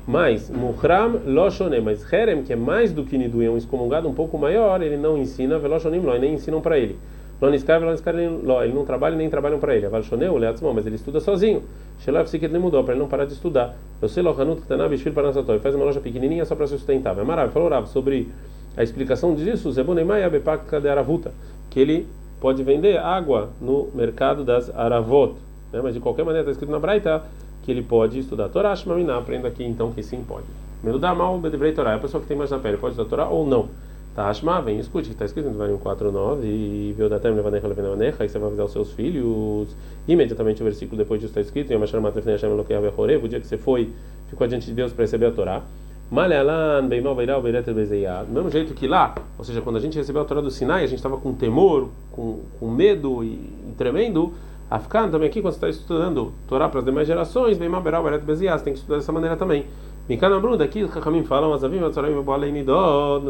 Mas, 0.07 0.51
Muhram 0.51 1.19
Loshonem, 1.25 1.81
mas 1.81 2.11
Herem, 2.13 2.43
que 2.43 2.53
é 2.53 2.55
mais 2.55 2.91
do 2.91 3.03
que 3.03 3.17
Nidu, 3.17 3.41
é 3.41 3.49
um 3.49 3.57
excomungado 3.57 4.07
um 4.07 4.13
pouco 4.13 4.37
maior, 4.37 4.81
ele 4.81 4.97
não 4.97 5.17
ensina 5.17 5.57
Veloshonim 5.57 5.99
Lo, 5.99 6.17
nem 6.19 6.35
ensinam 6.35 6.61
para 6.61 6.77
ele. 6.77 6.97
Loniskar 7.41 7.79
Veloniskar 7.79 8.15
Lo, 8.15 8.63
ele 8.63 8.73
não 8.73 8.85
trabalha 8.85 9.15
nem 9.15 9.29
trabalham 9.29 9.59
para 9.59 9.75
ele. 9.75 9.85
Avalshoneu, 9.85 10.37
Leatzmon, 10.37 10.73
mas 10.73 10.85
ele 10.85 10.95
estuda 10.95 11.19
sozinho. 11.19 11.63
Shelav 11.99 12.27
Siket 12.27 12.51
mudou 12.53 12.83
para 12.83 12.93
ele 12.93 13.01
não 13.01 13.09
parar 13.09 13.25
de 13.25 13.33
estudar. 13.33 13.75
Eu 14.01 14.07
sei 14.07 14.23
Lohanut 14.23 14.61
Ishvil 14.93 15.13
Parnasatoi, 15.13 15.59
faz 15.59 15.75
uma 15.75 15.83
loja 15.83 15.99
pequenininha 15.99 16.45
só 16.45 16.55
para 16.55 16.67
sustentar. 16.67 17.17
É 17.17 17.23
maravilhoso. 17.23 17.53
Falou 17.53 17.69
Rav 17.69 17.87
sobre 17.87 18.29
a 18.77 18.83
explicação 18.83 19.33
disso, 19.35 19.71
Zebunemai 19.71 20.23
Abepak 20.23 20.65
Kaderavuta, 20.65 21.33
que 21.69 21.79
ele 21.79 22.07
pode 22.39 22.63
vender 22.63 22.97
água 22.97 23.49
no 23.59 23.89
mercado 23.93 24.43
das 24.43 24.69
Aravot. 24.75 25.35
Né? 25.73 25.81
Mas 25.81 25.93
de 25.93 25.99
qualquer 25.99 26.23
maneira 26.23 26.43
está 26.43 26.51
escrito 26.51 26.71
na 26.71 26.79
Braita 26.79 27.23
que 27.65 27.71
ele 27.71 27.81
pode 27.81 28.19
estudar 28.19 28.47
Torá, 28.49 28.75
Shmaminá, 28.75 29.17
aprenda 29.17 29.47
aqui 29.47 29.63
então 29.63 29.91
que 29.91 30.03
sim 30.03 30.23
pode. 30.25 30.45
Meludar 30.83 31.15
mal, 31.15 31.37
Bedevrei 31.39 31.73
Torá, 31.73 31.93
é 31.93 31.95
a 31.95 31.99
pessoa 31.99 32.21
que 32.21 32.27
tem 32.27 32.37
mais 32.37 32.51
na 32.51 32.59
pele 32.59 32.77
pode 32.77 32.93
estudar 32.93 33.09
Torá 33.09 33.27
ou 33.27 33.45
não. 33.45 33.67
Tá, 34.15 34.29
Ashma, 34.29 34.61
vem, 34.61 34.79
escute, 34.79 35.09
que 35.09 35.13
está 35.13 35.25
escrito 35.25 35.49
no 35.49 35.57
Varim 35.57 35.75
4.9, 35.75 36.45
e 36.45 36.93
viu 36.95 37.09
da 37.09 37.19
terra 37.19 37.35
levanecha 37.35 37.67
levanecha, 37.67 38.23
aí 38.23 38.29
você 38.29 38.39
vai 38.39 38.47
avisar 38.47 38.65
os 38.65 38.71
seus 38.71 38.91
filhos. 38.93 39.75
Imediatamente 40.07 40.61
o 40.61 40.63
versículo 40.63 40.97
depois 40.97 41.19
disso 41.19 41.31
está 41.31 41.41
escrito, 41.41 41.73
em 41.73 41.75
Amashar 41.75 41.99
Matrefnei 41.99 42.35
Hashem 42.35 42.49
Elokeav 42.49 42.85
Yahorev, 42.85 43.25
o 43.25 43.27
dia 43.27 43.41
que 43.41 43.47
você 43.47 43.57
foi, 43.57 43.91
ficou 44.29 44.47
diante 44.47 44.67
de 44.67 44.73
Deus 44.73 44.93
para 44.93 45.03
receber 45.03 45.25
a 45.25 45.31
Torá. 45.31 45.63
Malealan, 46.09 46.87
Beimal 46.87 47.15
Beiral, 47.15 47.41
Beiret 47.41 47.65
Do 47.65 48.31
mesmo 48.31 48.49
jeito 48.51 48.73
que 48.73 48.87
lá, 48.87 49.15
ou 49.37 49.43
seja, 49.43 49.59
quando 49.61 49.77
a 49.77 49.79
gente 49.79 49.97
recebeu 49.97 50.21
a 50.21 50.25
Torá 50.25 50.39
do 50.39 50.51
Sinai, 50.51 50.83
a 50.83 50.87
gente 50.87 50.99
estava 50.99 51.17
com 51.17 51.33
temor, 51.33 51.89
com, 52.11 52.39
com 52.57 52.69
medo 52.69 53.21
e, 53.21 53.27
e 53.27 53.73
tremendo. 53.77 54.31
Afkan 54.69 55.09
também 55.09 55.29
aqui, 55.29 55.41
quando 55.41 55.53
você 55.53 55.67
está 55.67 55.69
estudando 55.69 56.33
Torá 56.47 56.67
para 56.67 56.79
as 56.79 56.85
demais 56.85 57.07
gerações, 57.07 57.57
vem 57.57 57.69
Maberal, 57.69 58.03
Beret 58.03 58.23
Bezias, 58.23 58.61
tem 58.63 58.73
que 58.73 58.79
estudar 58.79 58.97
dessa 58.97 59.11
maneira 59.11 59.37
também. 59.37 59.65
Mikana 60.09 60.39
Bruno, 60.39 60.57
daqui 60.57 60.83
os 60.83 60.91
Chachamim 60.91 61.23
falam, 61.23 61.53
Azavim, 61.53 61.83
Atzoraim, 61.83 62.19
Boalei 62.21 62.51
Nidot, 62.51 63.23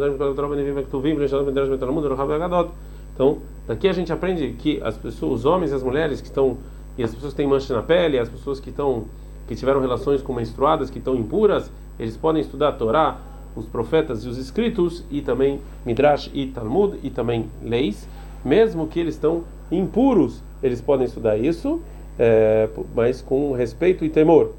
Então, 3.14 3.38
daqui 3.68 3.88
a 3.88 3.94
gente 3.94 4.12
aprende 4.12 4.56
que 4.60 4.82
as 4.82 4.98
pessoas, 4.98 5.40
os 5.40 5.46
homens 5.46 5.72
e 5.72 5.76
as 5.76 5.84
mulheres 5.84 6.20
que 6.20 6.28
estão, 6.28 6.58
e 6.98 7.04
as 7.04 7.14
pessoas 7.14 7.34
que 7.34 7.38
têm 7.38 7.48
manchas 7.48 7.70
na 7.70 7.82
pele, 7.82 8.20
as 8.20 8.30
pessoas 8.30 8.60
que 8.60 8.70
estão, 8.70 9.06
que 9.48 9.56
tiveram 9.56 9.80
relações 9.80 10.22
com 10.22 10.34
menstruadas, 10.34 10.90
que 10.90 11.00
estão 11.00 11.16
impuras, 11.16 11.72
eles 12.00 12.18
podem 12.18 12.42
estudar 12.42 12.74
Torá, 12.74 13.18
os 13.56 13.66
profetas 13.66 14.26
e 14.26 14.30
os 14.30 14.38
escritos, 14.38 15.04
e 15.10 15.22
também 15.22 15.62
Midrash 15.86 16.30
e 16.34 16.48
Talmud, 16.48 16.98
e 17.04 17.10
também 17.10 17.50
leis, 17.64 18.08
mesmo 18.44 18.86
que 18.88 19.00
eles 19.00 19.16
estão 19.16 19.44
impuros 19.72 20.42
eles 20.66 20.82
podem 20.82 21.06
estudar 21.06 21.38
isso, 21.38 21.82
é, 22.18 22.68
mas 22.96 23.22
com 23.22 23.52
respeito 23.52 24.04
e 24.04 24.10
temor. 24.10 24.54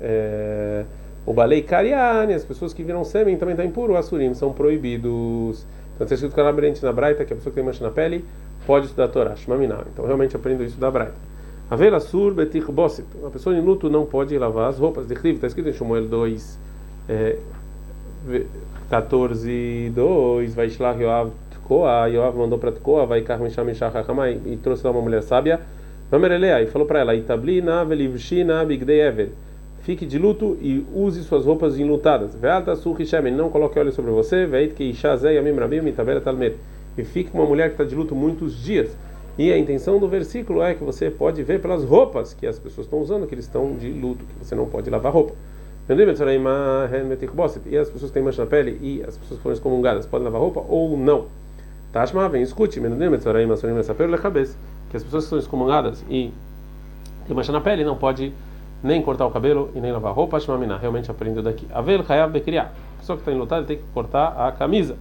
É, 0.00 0.84
o 1.24 1.32
balei 1.32 1.62
kariane, 1.62 2.34
as 2.34 2.44
pessoas 2.44 2.72
que 2.72 2.82
viram 2.82 3.04
sêmen 3.04 3.36
também 3.36 3.54
estão 3.54 3.66
impuros, 3.66 3.96
o 3.96 3.98
assurim, 3.98 4.34
são 4.34 4.52
proibidos. 4.52 5.66
Então 5.94 6.04
está 6.04 6.14
escrito 6.14 6.34
claramente 6.34 6.82
na 6.84 6.92
Braita 6.92 7.24
que 7.24 7.32
a 7.32 7.36
pessoa 7.36 7.50
que 7.50 7.56
tem 7.56 7.64
mancha 7.64 7.82
na 7.82 7.90
pele 7.90 8.24
pode 8.66 8.86
estudar 8.86 9.04
a 9.04 9.08
Torá, 9.08 9.34
Shmaminá. 9.34 9.82
Então 9.92 10.04
realmente 10.04 10.36
aprendo 10.36 10.62
isso 10.62 10.78
da 10.78 10.90
Braita. 10.90 11.14
Avela 11.70 11.98
sur 11.98 12.34
betir 12.34 12.70
bosit. 12.70 13.06
Uma 13.18 13.30
pessoa 13.30 13.56
em 13.56 13.60
luto 13.60 13.88
não 13.88 14.04
pode 14.04 14.36
lavar 14.38 14.68
as 14.68 14.78
roupas. 14.78 15.10
Está 15.10 15.46
escrito 15.46 15.68
em 15.68 15.72
Shmuel 15.72 16.06
2, 16.06 16.58
é, 17.08 17.38
14, 18.90 19.90
2, 19.94 20.54
vai 20.54 20.68
Shlach 20.68 21.00
Yoav 21.00 21.30
Tekoa, 21.66 22.06
Yoav 22.08 22.36
mandou 22.38 22.60
para 22.60 22.70
Tekoa, 22.70 23.04
vai 23.04 23.22
Karmisham 23.22 23.64
Mishachachamai, 23.64 24.40
e 24.46 24.56
trouxe 24.56 24.86
lá 24.86 24.92
uma 24.92 25.02
mulher 25.02 25.20
sábia, 25.24 25.58
Vamerelea, 26.08 26.62
e 26.62 26.66
falou 26.66 26.86
para 26.86 27.00
ela, 27.00 27.12
Itablina 27.16 27.84
velivshina 27.84 28.64
bigdei 28.64 29.00
ever, 29.00 29.30
fique 29.82 30.06
de 30.06 30.16
luto 30.16 30.56
e 30.60 30.86
use 30.94 31.24
suas 31.24 31.44
roupas 31.44 31.76
enlutadas. 31.76 32.36
Vealta 32.36 32.76
surrishemen, 32.76 33.34
não 33.34 33.50
coloque 33.50 33.76
óleo 33.80 33.90
sobre 33.90 34.12
você, 34.12 34.46
veit 34.46 34.74
que 34.74 34.84
ishazei 34.84 35.36
amim 35.36 35.52
rabim 35.56 35.80
mitabela 35.80 36.20
talmer, 36.20 36.54
e 36.96 37.02
fique 37.02 37.30
uma 37.34 37.44
mulher 37.44 37.70
que 37.70 37.74
está 37.74 37.82
de 37.82 37.96
luto 37.96 38.14
muitos 38.14 38.62
dias. 38.62 38.96
E 39.36 39.52
a 39.52 39.58
intenção 39.58 39.98
do 39.98 40.06
versículo 40.08 40.62
é 40.62 40.72
que 40.72 40.84
você 40.84 41.10
pode 41.10 41.42
ver 41.42 41.60
pelas 41.60 41.82
roupas 41.82 42.32
que 42.32 42.46
as 42.46 42.60
pessoas 42.60 42.86
estão 42.86 43.00
usando, 43.00 43.26
que 43.26 43.34
eles 43.34 43.44
estão 43.44 43.74
de 43.74 43.90
luto, 43.90 44.24
que 44.24 44.44
você 44.44 44.54
não 44.54 44.66
pode 44.66 44.88
lavar 44.88 45.12
roupa. 45.12 45.34
E 45.88 47.76
as 47.76 47.90
pessoas 47.90 48.10
têm 48.12 48.22
mancha 48.22 48.44
na 48.44 48.48
pele 48.48 48.78
e 48.80 49.02
as 49.06 49.16
pessoas 49.18 49.40
foram 49.40 49.54
excomungadas 49.54 50.06
podem 50.06 50.24
lavar 50.24 50.40
roupa 50.40 50.64
ou 50.68 50.96
não? 50.96 51.26
Tashma, 51.96 52.28
vem, 52.28 52.42
escute, 52.42 52.78
que 52.78 52.86
as 54.98 55.02
pessoas 55.02 55.24
que 55.24 55.30
são 55.30 55.38
excomungadas 55.38 56.04
e 56.10 56.30
tem 57.26 57.34
mancha 57.34 57.50
na 57.50 57.62
pele 57.62 57.84
não 57.84 57.96
pode 57.96 58.34
nem 58.82 59.00
cortar 59.00 59.24
o 59.24 59.30
cabelo 59.30 59.70
e 59.74 59.80
nem 59.80 59.90
lavar 59.90 60.12
roupa, 60.12 60.38
Shmamina, 60.38 60.76
realmente 60.76 61.10
aprendeu 61.10 61.42
daqui. 61.42 61.66
Avel 61.72 62.04
Hayav 62.06 62.30
Bekriya, 62.30 62.64
a 62.64 63.00
pessoa 63.00 63.16
que 63.16 63.22
está 63.22 63.32
enlutada 63.32 63.64
tem 63.64 63.78
que 63.78 63.82
cortar 63.94 64.34
a 64.36 64.52
camisa. 64.52 64.94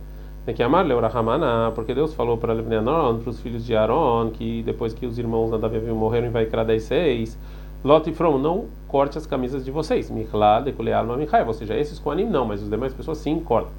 Tem 0.45 0.55
que 0.55 0.63
amar 0.63 0.85
Leurahamana, 0.85 1.73
porque 1.75 1.93
Deus 1.93 2.13
falou 2.13 2.37
para 2.37 2.53
Aaron, 2.53 3.19
para 3.19 3.29
os 3.29 3.41
filhos 3.41 3.65
de 3.65 3.75
Aaron, 3.75 4.29
que 4.29 4.63
depois 4.63 4.93
que 4.93 5.05
os 5.05 5.19
irmãos 5.19 5.51
Nadav 5.51 5.75
e 5.75 5.91
morreram 5.91 6.27
em 6.27 6.31
Vaikra 6.31 6.63
16, 6.63 7.37
Lot 7.83 8.09
e 8.09 8.13
From, 8.13 8.37
não 8.37 8.67
corte 8.87 9.17
as 9.17 9.25
camisas 9.25 9.65
de 9.65 9.71
vocês. 9.71 10.09
Michla, 10.09 10.61
Dekuleal, 10.61 11.05
Mamichai, 11.05 11.45
ou 11.45 11.53
seja, 11.53 11.77
esses 11.77 11.99
com 11.99 12.09
anim 12.09 12.25
não, 12.25 12.45
mas 12.45 12.61
os 12.61 12.69
demais 12.69 12.93
pessoas 12.93 13.17
sim 13.17 13.37
cortam. 13.41 13.73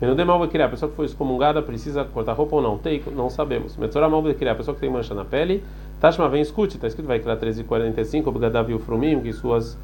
Menudê 0.00 0.24
mal 0.24 0.46
criar, 0.48 0.66
a 0.66 0.68
pessoa 0.68 0.90
que 0.90 0.96
foi 0.96 1.06
excomungada 1.06 1.62
precisa 1.62 2.04
cortar 2.04 2.34
roupa 2.34 2.56
ou 2.56 2.62
não? 2.62 2.76
Tem, 2.76 3.02
não 3.14 3.30
sabemos. 3.30 3.76
Metzorah 3.76 4.08
mal 4.08 4.22
criar, 4.34 4.52
a 4.52 4.54
pessoa 4.54 4.74
que 4.74 4.80
tem 4.80 4.90
mancha 4.90 5.14
na 5.14 5.24
pele. 5.24 5.64
Tashma 6.00 6.28
vem 6.28 6.42
escute, 6.42 6.76
está 6.76 6.86
escrito 6.86 7.06
vai 7.06 7.18
criar 7.18 7.36
1345, 7.36 8.30
Bgadav 8.30 8.74
o 8.74 8.78
frumim, 8.78 9.20
que 9.20 9.32
suas 9.32 9.78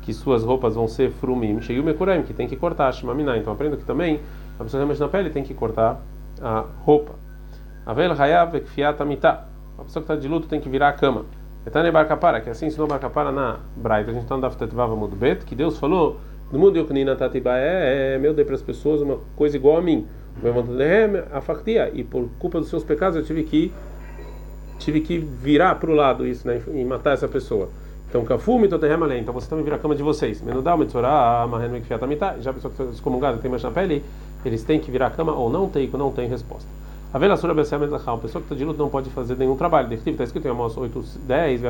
que 0.00 0.14
suas 0.14 0.42
roupas 0.42 0.74
vão 0.74 0.88
ser 0.88 1.10
frumim. 1.10 1.60
Cheio 1.60 1.84
mekuraim, 1.84 2.22
que 2.22 2.32
tem 2.32 2.48
que 2.48 2.56
cortar, 2.56 2.90
shmamina. 2.92 3.36
Então 3.36 3.52
aprendo 3.52 3.76
que 3.76 3.84
também 3.84 4.20
a 4.58 4.64
pessoa 4.64 4.80
que 4.80 4.86
tem 4.86 4.86
mancha 4.86 5.04
na 5.04 5.10
pele 5.10 5.28
tem 5.28 5.42
que 5.42 5.52
cortar 5.52 6.00
a 6.40 6.64
roupa. 6.84 7.12
Avel 7.84 8.12
hayav 8.12 8.54
ekfiat 8.56 9.02
amitá. 9.02 9.44
A 9.78 9.84
pessoa 9.84 10.02
que 10.02 10.12
está 10.12 10.16
de 10.16 10.26
luto 10.26 10.48
tem 10.48 10.58
que 10.58 10.68
virar 10.70 10.88
a 10.88 10.92
cama. 10.92 11.26
Etane 11.66 11.90
Barcapara, 11.90 12.40
que 12.40 12.48
assim 12.48 12.66
ensinou 12.66 12.88
Barcapara 12.88 13.30
na 13.30 13.58
Braita, 13.76 14.10
a 14.10 14.14
gente 14.14 14.22
está 14.22 14.34
no 14.34 14.40
Daftetvava 14.40 14.96
Mudbet, 14.96 15.44
que 15.44 15.54
Deus 15.54 15.78
falou, 15.78 16.18
no 16.52 16.58
mundo 16.58 16.76
Yuknina 16.76 17.16
é, 17.56 18.14
é 18.14 18.18
meu 18.18 18.34
dei 18.34 18.44
para 18.44 18.54
as 18.54 18.62
pessoas 18.62 19.00
uma 19.00 19.18
coisa 19.36 19.56
igual 19.56 19.76
a 19.76 19.82
mim. 19.82 20.06
A 21.32 21.40
factia, 21.40 21.90
e 21.92 22.02
por 22.02 22.28
culpa 22.38 22.58
dos 22.60 22.68
seus 22.68 22.82
pecados 22.82 23.16
eu 23.16 23.24
tive 23.24 23.42
que 23.42 23.72
tive 24.78 25.00
que 25.00 25.18
virar 25.18 25.74
para 25.74 25.90
o 25.90 25.94
lado 25.94 26.26
isso, 26.26 26.46
né, 26.46 26.62
e 26.72 26.84
matar 26.84 27.12
essa 27.12 27.28
pessoa. 27.28 27.68
Então, 28.08 28.24
kafume 28.24 28.66
toterremalém, 28.66 29.20
então 29.20 29.32
você 29.32 29.48
também 29.48 29.62
vira 29.62 29.76
a 29.76 29.78
cama 29.78 29.94
de 29.94 30.02
vocês. 30.02 30.42
Menudal, 30.42 30.76
metzorá, 30.76 31.46
marreno 31.48 31.74
mikfiatamita, 31.74 32.38
já 32.40 32.50
a 32.50 32.54
pessoa 32.54 32.72
que 32.74 32.82
está 32.82 32.92
excomungada 32.92 33.38
tem 33.38 33.48
mais 33.48 33.62
na 33.62 33.70
pele, 33.70 34.02
eles 34.44 34.64
têm 34.64 34.80
que 34.80 34.90
virar 34.90 35.08
a 35.08 35.10
cama 35.10 35.32
ou 35.32 35.48
não 35.48 35.68
tem, 35.68 35.88
não 35.90 36.10
tem 36.10 36.28
resposta. 36.28 36.68
A 37.12 37.18
vela 37.18 37.36
sura 37.36 37.52
becem 37.52 37.78
uma 37.78 38.18
pessoa 38.18 38.40
que 38.40 38.46
está 38.46 38.54
de 38.54 38.64
luto 38.64 38.78
não 38.78 38.88
pode 38.88 39.10
fazer 39.10 39.36
nenhum 39.36 39.56
trabalho. 39.56 39.92
Está 39.92 40.24
escrito 40.24 40.46
em 40.46 40.50
Amos 40.50 40.76
8, 40.76 41.04
10, 41.26 41.60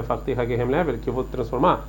que 1.02 1.08
eu 1.08 1.14
vou 1.14 1.24
transformar 1.24 1.86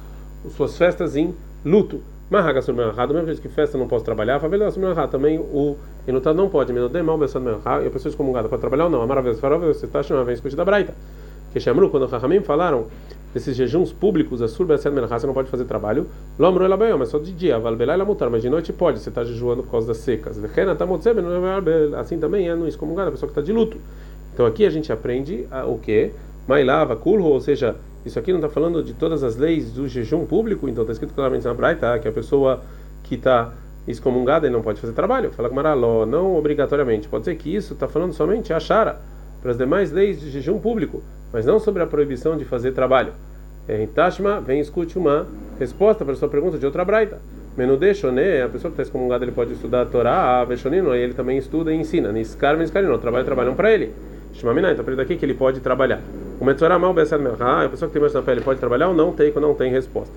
suas 0.56 0.78
festas 0.78 1.16
em 1.16 1.36
luto. 1.64 2.02
Marraga 2.32 2.62
o 2.62 2.64
do 2.64 3.14
mesmo 3.14 3.26
jeito 3.26 3.42
que 3.42 3.50
festa 3.50 3.78
não 3.78 3.90
posso 3.90 4.06
trabalhar, 4.06 4.40
favela 4.40 4.70
o 4.70 5.08
também 5.10 5.38
o 5.38 5.76
inutado 6.08 6.38
não 6.38 6.48
pode. 6.48 6.72
Menudem 6.72 7.04
mal 7.04 7.20
pensando 7.20 7.44
no 7.44 7.62
e 7.84 7.88
a 7.88 7.92
pessoa 7.92 8.10
excomungada 8.10 8.48
pode 8.48 8.62
trabalhar 8.62 8.86
ou 8.86 8.90
não. 8.90 9.02
A 9.02 9.06
maravilha, 9.06 9.34
você 9.34 9.86
está 9.86 10.02
chamando, 10.02 10.28
vem 10.28 10.36
escutar 10.36 10.56
da 10.56 10.64
Braita. 10.64 10.96
Que 11.52 11.60
chamou 11.60 11.90
quando 11.90 12.04
o 12.04 12.08
Rahamim 12.08 12.40
falaram 12.40 12.88
desses 13.34 13.54
jejuns 13.54 13.92
públicos, 13.92 14.42
a 14.42 14.48
surba 14.48 14.78
você 14.78 14.90
não 14.90 15.34
pode 15.34 15.50
fazer 15.50 15.66
trabalho. 15.66 16.08
Lomro 16.40 16.64
ela 16.64 16.78
bem, 16.78 16.98
mas 16.98 17.10
só 17.10 17.20
de 17.20 17.34
dia. 17.34 17.60
Valbelá 17.60 17.96
ela 17.96 18.06
mutar, 18.06 18.30
mas 18.30 18.42
de 18.42 18.50
noite 18.50 18.72
pode. 18.72 19.00
Você 19.00 19.10
está 19.10 19.26
jejuando 19.26 19.64
por 19.64 19.72
causa 19.72 19.88
das 19.88 19.98
secas. 19.98 20.40
Assim 22.00 22.18
também 22.18 22.48
é 22.48 22.56
no 22.56 22.66
excomungado, 22.66 23.10
a 23.10 23.12
pessoa 23.12 23.28
que 23.28 23.38
está 23.38 23.42
de 23.42 23.52
luto. 23.52 23.76
Então 24.34 24.46
aqui 24.46 24.66
a 24.66 24.70
gente 24.70 24.90
aprende 24.90 25.46
o 25.68 25.78
que? 25.78 26.12
Mailava, 26.48 26.96
kulho, 26.96 27.26
ou 27.26 27.42
seja, 27.42 27.76
isso 28.06 28.18
aqui 28.18 28.32
não 28.32 28.40
está 28.40 28.50
falando 28.50 28.84
de 28.84 28.94
todas 28.94 29.24
as 29.24 29.36
leis 29.36 29.72
do 29.72 29.88
jejum 29.88 30.26
público, 30.26 30.68
então 30.68 30.84
está 30.84 30.94
escrito 30.94 31.14
claramente 31.14 31.46
na 31.46 31.54
Braita 31.54 31.98
que 32.00 32.08
a 32.08 32.12
pessoa 32.12 32.62
que 33.04 33.16
está 33.16 33.54
excomungada 33.88 34.48
e 34.48 34.50
não 34.50 34.62
pode 34.62 34.80
fazer 34.80 34.94
trabalho. 34.94 35.32
Fala 35.32 35.50
com 35.50 35.56
Maraló, 35.56 36.06
não 36.06 36.36
obrigatoriamente. 36.36 37.08
Pode 37.08 37.26
ser 37.26 37.36
que 37.36 37.54
isso 37.54 37.74
está 37.74 37.88
falando 37.88 38.14
somente 38.14 38.54
a 38.54 38.60
Shara, 38.60 39.00
para 39.42 39.52
as 39.52 39.58
demais 39.58 39.92
leis 39.92 40.20
de 40.20 40.30
jejum 40.30 40.60
público 40.60 41.02
mas 41.32 41.46
não 41.46 41.60
sobre 41.60 41.82
a 41.82 41.88
proibição 41.88 42.38
de 42.38 42.46
fazer 42.46 42.72
trabalho. 42.74 43.14
Em 43.70 43.88
Tashma, 43.88 44.42
vem 44.42 44.60
escute 44.60 44.98
uma 44.98 45.28
resposta 45.60 46.04
para 46.04 46.14
a 46.14 46.18
sua 46.18 46.28
pergunta 46.28 46.58
de 46.58 46.66
outra 46.66 46.84
braita. 46.84 47.20
Menudê 47.56 47.94
Shoné, 47.94 48.42
a 48.42 48.50
pessoa 48.50 48.72
que 48.72 48.82
está 48.82 48.84
excomungada, 48.84 49.24
ele 49.24 49.32
pode 49.32 49.54
estudar 49.54 49.82
a 49.82 49.86
Torá, 49.86 50.42
a 50.42 50.46
Veshonino, 50.46 50.96
e 50.96 51.00
ele 51.00 51.14
também 51.14 51.38
estuda 51.38 51.72
e 51.72 51.76
ensina. 51.76 52.12
Niskar, 52.12 52.58
não, 52.58 52.98
trabalho, 52.98 53.26
trabalham 53.26 53.56
para 53.56 53.72
ele. 53.72 53.94
Shmamina, 54.34 54.72
então 54.72 54.84
daqui 54.96 55.16
que 55.16 55.26
ele 55.26 55.34
pode 55.34 55.60
trabalhar. 55.60 56.02
O 56.42 56.44
Metzorah 56.44 56.80
mal 56.80 56.92
Besad 56.92 57.22
Melchá, 57.22 57.66
a 57.66 57.70
pessoa 57.70 57.88
que 57.88 57.94
tem 57.94 58.02
mais 58.02 58.16
na 58.16 58.24
pele 58.24 58.42
pode 58.42 58.60
trabalhar 58.60 58.88
ou 58.88 58.96
não 58.96 59.14
tem, 59.14 59.32
não 59.36 59.54
tem 59.54 59.72
resposta. 59.72 60.12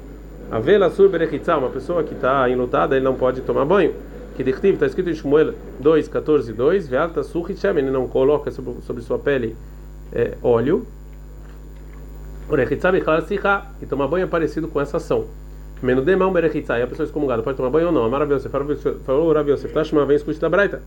A 0.51 0.59
Vela 0.59 0.89
Sur 0.89 1.11
Berechitza, 1.11 1.55
uma 1.59 1.69
pessoa 1.69 2.03
que 2.03 2.15
está 2.15 2.49
enlutada, 2.49 2.97
ele 2.97 3.05
não 3.05 3.15
pode 3.15 3.43
tomar 3.43 3.67
banho. 3.67 3.93
Que 4.35 4.43
Dichtiv, 4.43 4.73
está 4.73 4.87
escrito 4.87 5.11
em 5.11 5.15
Shmuel 5.15 5.53
2, 5.81 6.09
14, 6.09 6.51
2, 6.55 6.89
Vealta 6.89 7.23
Surichem, 7.23 7.77
ele 7.77 7.91
não 7.91 8.09
coloca 8.09 8.51
sobre, 8.51 8.81
sobre 8.81 9.03
sua 9.03 9.19
pele 9.19 9.55
é, 10.15 10.33
óleo 10.43 10.87
e 13.83 13.87
tomar 13.87 14.09
banho 14.09 14.25
é 14.25 14.27
parecido 14.27 14.67
com 14.67 14.81
essa 14.81 14.97
ação. 14.97 15.27
Menudemão 15.83 16.33
berechitzá, 16.33 16.79
e 16.79 16.83
a 16.83 16.87
pessoa 16.87 17.05
excomungada 17.05 17.43
pode 17.43 17.59
tomar 17.59 17.69
banho 17.69 17.89
ou 17.89 17.93
não. 17.93 18.03
Amar 18.03 18.23
Yosef, 18.23 18.49
falou 18.49 19.35
tá 19.35 19.85
chamando, 19.85 20.07
vem 20.07 20.17
escute 20.17 20.41
da 20.41 20.49
Braita. 20.49 20.81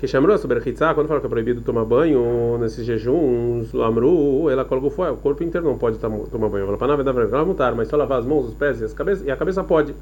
Que 0.00 0.08
chamou 0.08 0.36
sobre 0.38 0.58
berechitzá, 0.58 0.94
quando 0.94 1.08
fala 1.08 1.20
que 1.20 1.26
é 1.26 1.28
proibido 1.28 1.60
tomar 1.60 1.84
banho 1.84 2.56
nesses 2.58 2.86
jejuns, 2.86 3.74
amru, 3.74 4.48
ela 4.48 4.64
coloca 4.64 4.86
o 4.86 4.90
fogo, 4.90 5.12
o 5.12 5.16
corpo 5.18 5.44
inteiro 5.44 5.66
não 5.66 5.76
pode 5.76 5.98
tomar 5.98 6.48
banho. 6.48 6.66
Ela 6.66 6.78
fala, 6.78 6.96
na 6.96 7.12
verdade, 7.12 7.46
mutar, 7.46 7.74
mas 7.74 7.88
só 7.88 7.98
lavar 7.98 8.18
as 8.18 8.24
mãos, 8.24 8.46
os 8.46 8.54
pés 8.54 8.80
e, 8.80 8.84
as 8.84 8.94
cabeças, 8.94 9.26
e 9.26 9.30
a 9.30 9.36
cabeça 9.36 9.62
pode. 9.62 9.94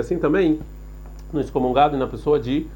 Assim 0.00 0.18
também, 0.18 0.58
no 1.30 1.38
excomungado 1.38 1.96
e 1.96 1.98
na 1.98 2.06
pessoa 2.06 2.40
de 2.40 2.66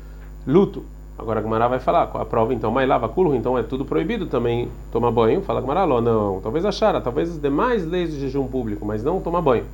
luto. 0.46 0.84
Agora 1.18 1.40
a 1.40 1.42
Gmará 1.42 1.66
vai 1.66 1.78
falar, 1.80 2.02
a 2.02 2.24
prova 2.26 2.52
então, 2.52 2.70
mais 2.70 2.86
lava 2.86 3.08
culo, 3.08 3.34
então 3.34 3.56
é 3.56 3.62
tudo 3.62 3.86
proibido 3.86 4.26
também 4.26 4.68
tomar 4.90 5.10
banho. 5.10 5.40
Fala 5.40 5.62
Gmará, 5.62 5.86
não, 5.86 6.40
talvez 6.42 6.66
a 6.66 6.72
Shara, 6.72 7.00
talvez 7.00 7.30
as 7.30 7.40
demais 7.40 7.86
leis 7.86 8.12
de 8.12 8.20
jejum 8.20 8.46
público, 8.46 8.84
mas 8.84 9.02
não 9.02 9.18
tomar 9.18 9.40
banho. 9.40 9.64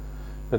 A 0.53 0.59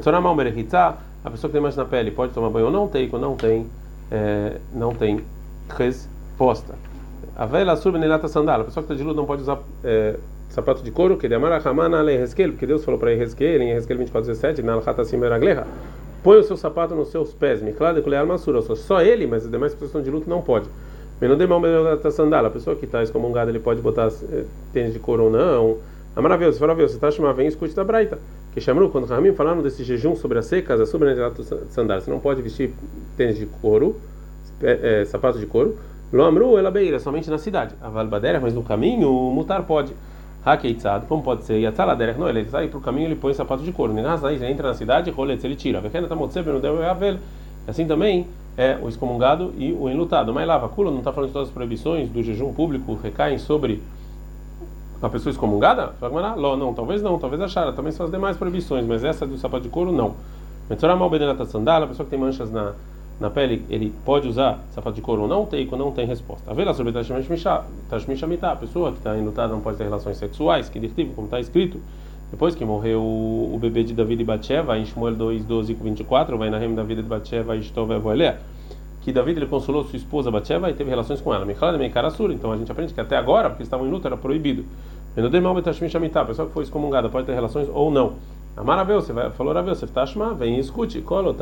pessoa 1.30 1.50
que 1.50 1.54
tem 1.54 1.62
mais 1.62 1.78
na 1.78 1.86
pele 1.86 2.12
pode 2.12 2.34
tomar 2.34 2.50
banho 2.50 2.66
ou 2.66 2.72
não 2.72 2.86
tem, 2.88 3.08
quando 3.08 3.22
não 3.22 3.38
tem, 3.38 3.66
é, 4.12 4.58
não 4.74 4.94
tem 4.94 5.22
resposta. 5.70 6.76
A 7.36 7.46
vela 7.46 7.76
surbenelata 7.76 8.28
sandala, 8.28 8.64
a 8.64 8.66
pessoa 8.66 8.84
que 8.84 8.92
está 8.92 9.02
de 9.02 9.04
luz 9.04 9.16
não 9.16 9.26
pode 9.26 9.42
usar 9.42 9.60
é, 9.84 10.16
sapato 10.50 10.84
de 10.84 10.92
couro, 10.92 11.18
que 11.18 11.28
ele 11.28 11.36
amara 11.36 11.62
Hamana 11.64 12.02
le 12.02 12.18
porque 12.52 12.66
Deus 12.66 12.84
falou 12.84 13.00
para 13.00 13.14
Ezequiel 13.14 13.62
em 13.62 13.72
Ezequiel 13.72 14.00
24:17, 14.00 14.62
na 14.62 14.74
Alhata 14.74 15.06
Simeragleha 15.06 15.66
põe 16.24 16.38
o 16.38 16.44
seu 16.44 16.58
sapato 16.58 16.96
nos 16.96 17.10
seus 17.10 17.34
pés, 17.34 17.62
Miklad 17.62 17.98
e 17.98 18.26
Masura, 18.26 18.62
só 18.62 19.02
ele, 19.02 19.26
mas 19.26 19.46
as 19.46 19.52
demais 19.52 19.74
pessoas 19.74 20.04
de 20.04 20.12
luto 20.12 20.30
não 20.30 20.42
pode. 20.42 20.68
Menodemão 21.22 21.62
da 21.62 22.12
sandala, 22.12 22.48
a 22.48 22.52
pessoa 22.52 22.76
que 22.76 22.86
está 22.86 23.04
excomungada, 23.04 23.52
ele 23.52 23.60
pode 23.60 23.82
botar 23.82 24.08
eh, 24.08 24.44
tênis 24.72 24.94
de 24.94 25.00
couro 25.00 25.26
ou 25.26 25.30
não. 25.30 25.78
A 26.16 26.22
maravilhoso, 26.22 26.60
maravilhoso, 26.60 26.94
você 26.94 26.98
está 26.98 27.12
chamando, 27.12 27.36
vem 27.36 27.48
escute 27.48 27.76
da 27.76 27.84
Braita. 27.84 28.20
Que 28.54 28.60
chamou 28.60 28.90
quando 28.90 29.06
Ramim 29.06 29.34
falaram 29.34 29.62
desse 29.62 29.84
jejum 29.84 30.16
sobre 30.16 30.40
as 30.40 30.46
secas, 30.46 30.82
a 30.82 30.86
sobrenatural 30.86 31.34
sandália, 31.70 32.02
você 32.02 32.10
não 32.10 32.20
pode 32.20 32.42
vestir 32.42 32.74
tênis 33.16 33.38
de 33.38 33.46
couro, 33.46 33.96
é, 34.62 35.02
é, 35.02 35.06
sapato 35.06 35.38
de 35.38 35.46
couro. 35.46 35.78
Lo 36.12 36.24
amru 36.24 36.58
ela 36.58 36.72
beira, 36.72 37.00
somente 37.00 37.30
na 37.30 37.38
cidade. 37.38 37.76
A 37.82 37.90
valbadera, 37.90 38.40
mas 38.40 38.54
no 38.54 38.64
caminho, 38.64 39.12
o 39.12 39.32
mutar 39.32 39.64
pode. 39.64 39.94
Hakeitzad, 40.44 41.06
como 41.06 41.22
pode 41.22 41.44
ser? 41.44 41.60
Yatzaladerech, 41.60 42.18
não, 42.18 42.28
ele 42.28 42.46
sai 42.46 42.68
para 42.68 42.78
o 42.78 42.82
caminho 42.82 43.08
ele 43.08 43.16
põe 43.16 43.34
sapato 43.34 43.62
de 43.62 43.72
couro. 43.72 43.94
Ninasai, 43.94 44.36
ele 44.36 44.48
entra 44.48 44.70
na 44.70 44.74
cidade, 44.74 45.12
roletz, 45.12 45.44
ele 45.44 45.56
tira. 45.56 45.80
Vekena 45.80 46.08
tamotseber, 46.08 46.54
não 46.54 46.60
deu 46.60 46.82
avel. 46.84 47.18
Assim 47.68 47.86
também 47.86 48.26
é 48.58 48.78
o 48.82 48.90
excomungado 48.90 49.54
e 49.58 49.72
o 49.72 49.88
enlutado. 49.90 50.34
Mas 50.34 50.48
lava, 50.48 50.68
Kula 50.70 50.90
não 50.90 51.00
está 51.00 51.14
falando 51.14 51.30
de 51.30 51.34
todas 51.34 51.50
as 51.50 51.54
proibições 51.54 52.10
do 52.10 52.24
jejum 52.24 52.52
público 52.52 52.98
recaem 53.02 53.38
sobre 53.38 53.84
a 55.02 55.10
pessoa 55.10 55.32
excomungada? 55.32 55.94
Ló, 56.38 56.56
não, 56.56 56.74
talvez 56.74 57.02
não, 57.02 57.18
talvez 57.18 57.42
achara. 57.42 57.74
Também 57.74 57.92
são 57.92 58.06
as 58.06 58.12
demais 58.12 58.38
proibições, 58.38 58.86
mas 58.86 59.04
essa 59.04 59.26
do 59.26 59.38
sapato 59.38 59.64
de 59.64 59.70
couro, 59.70 59.92
não. 59.92 60.16
Metzorah 60.70 60.96
mal 60.96 61.10
benelata 61.10 61.46
sandala, 61.46 61.86
a 61.86 61.88
pessoa 61.88 62.06
que 62.06 62.12
tem 62.12 62.20
manchas 62.20 62.52
na 62.52 62.74
na 63.20 63.30
pele 63.30 63.66
ele 63.70 63.94
pode 64.06 64.28
usar 64.28 64.60
sapato 64.72 64.96
de 64.96 65.02
couro 65.02 65.24
ou 65.24 65.28
não 65.28 65.46
quando 65.46 65.82
não 65.84 65.92
tem 65.92 66.06
resposta. 66.06 66.50
A 66.50 66.54
vela 66.54 66.74
sobre 66.74 66.94
Tashmishamita, 66.94 68.48
a 68.52 68.56
pessoa 68.56 68.92
que 68.92 69.00
está 69.00 69.18
enlutada 69.18 69.54
não 69.54 69.60
pode 69.60 69.78
ter 69.78 69.84
relações 69.84 70.18
sexuais, 70.18 70.70
que 70.70 70.80
diretivo, 70.80 71.14
como 71.14 71.28
está 71.28 71.40
escrito, 71.40 71.82
depois 72.32 72.56
que 72.56 72.64
morreu 72.64 73.02
o, 73.02 73.58
bebê 73.60 73.84
de 73.84 73.94
David 73.94 74.22
e 74.22 74.26
Batsheva, 74.26 74.78
em 74.78 74.86
Shmuel 74.86 75.16
2, 75.16 75.44
12 75.44 75.72
e 75.72 75.76
24, 75.76 76.38
vai 76.38 76.50
na 76.50 76.58
rem 76.58 76.74
da 76.74 76.84
vida 76.84 77.02
de 77.04 77.10
Batsheva 77.10 77.56
e 77.56 77.60
Estovevolea, 77.60 78.40
que 79.10 79.14
David 79.14 79.40
ele 79.40 79.48
consolou 79.48 79.84
sua 79.84 79.98
esposa 79.98 80.30
Batsheva 80.30 80.70
e 80.70 80.74
teve 80.74 80.88
relações 80.90 81.20
com 81.20 81.34
ela. 81.34 81.44
De 81.44 81.54
então 82.32 82.52
a 82.52 82.58
gente 82.58 82.72
aprende 82.72 82.94
que 82.94 83.02
até 83.02 83.18
agora, 83.18 83.50
porque 83.50 83.64
estavam 83.64 83.88
em 83.88 83.90
luta, 83.90 84.08
era 84.08 84.16
proibido. 84.16 84.64
A 85.18 86.26
pessoa 86.26 86.48
que 86.48 86.54
foi 86.54 86.64
excomungada 86.64 87.10
pode 87.10 87.26
ter 87.26 87.34
relações 87.34 87.68
ou 87.74 87.90
não. 87.90 88.14
Amaraveu, 88.56 89.02
você 89.02 89.12
vai, 89.12 89.32
falou 89.32 89.52
Raveu, 89.52 89.74
você 89.74 89.88
Tashma, 89.88 90.36
vem 90.36 90.58
e 90.58 90.60
escute. 90.60 91.02
Todos 91.02 91.40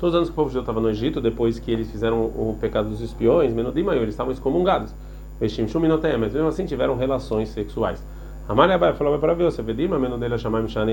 os 0.00 0.14
anos 0.14 0.28
que 0.28 0.32
o 0.32 0.34
povo 0.34 0.48
judeu 0.48 0.62
estava 0.62 0.80
no 0.80 0.88
Egito, 0.88 1.20
depois 1.20 1.58
que 1.58 1.70
eles 1.70 1.90
fizeram 1.90 2.24
o 2.24 2.56
pecado 2.58 2.88
dos 2.88 3.02
espiões, 3.02 3.52
Menodimayu, 3.52 4.00
eles 4.00 4.14
estavam 4.14 4.32
excomungados. 4.32 4.94
Mas 5.38 6.32
mesmo 6.32 6.48
assim 6.48 6.64
tiveram 6.64 6.96
relações 6.96 7.50
sexuais. 7.50 8.02
Amalia 8.46 8.76
vai 8.76 8.92
falou 8.92 9.18
para 9.18 9.32
ver, 9.32 9.44
você 9.44 9.62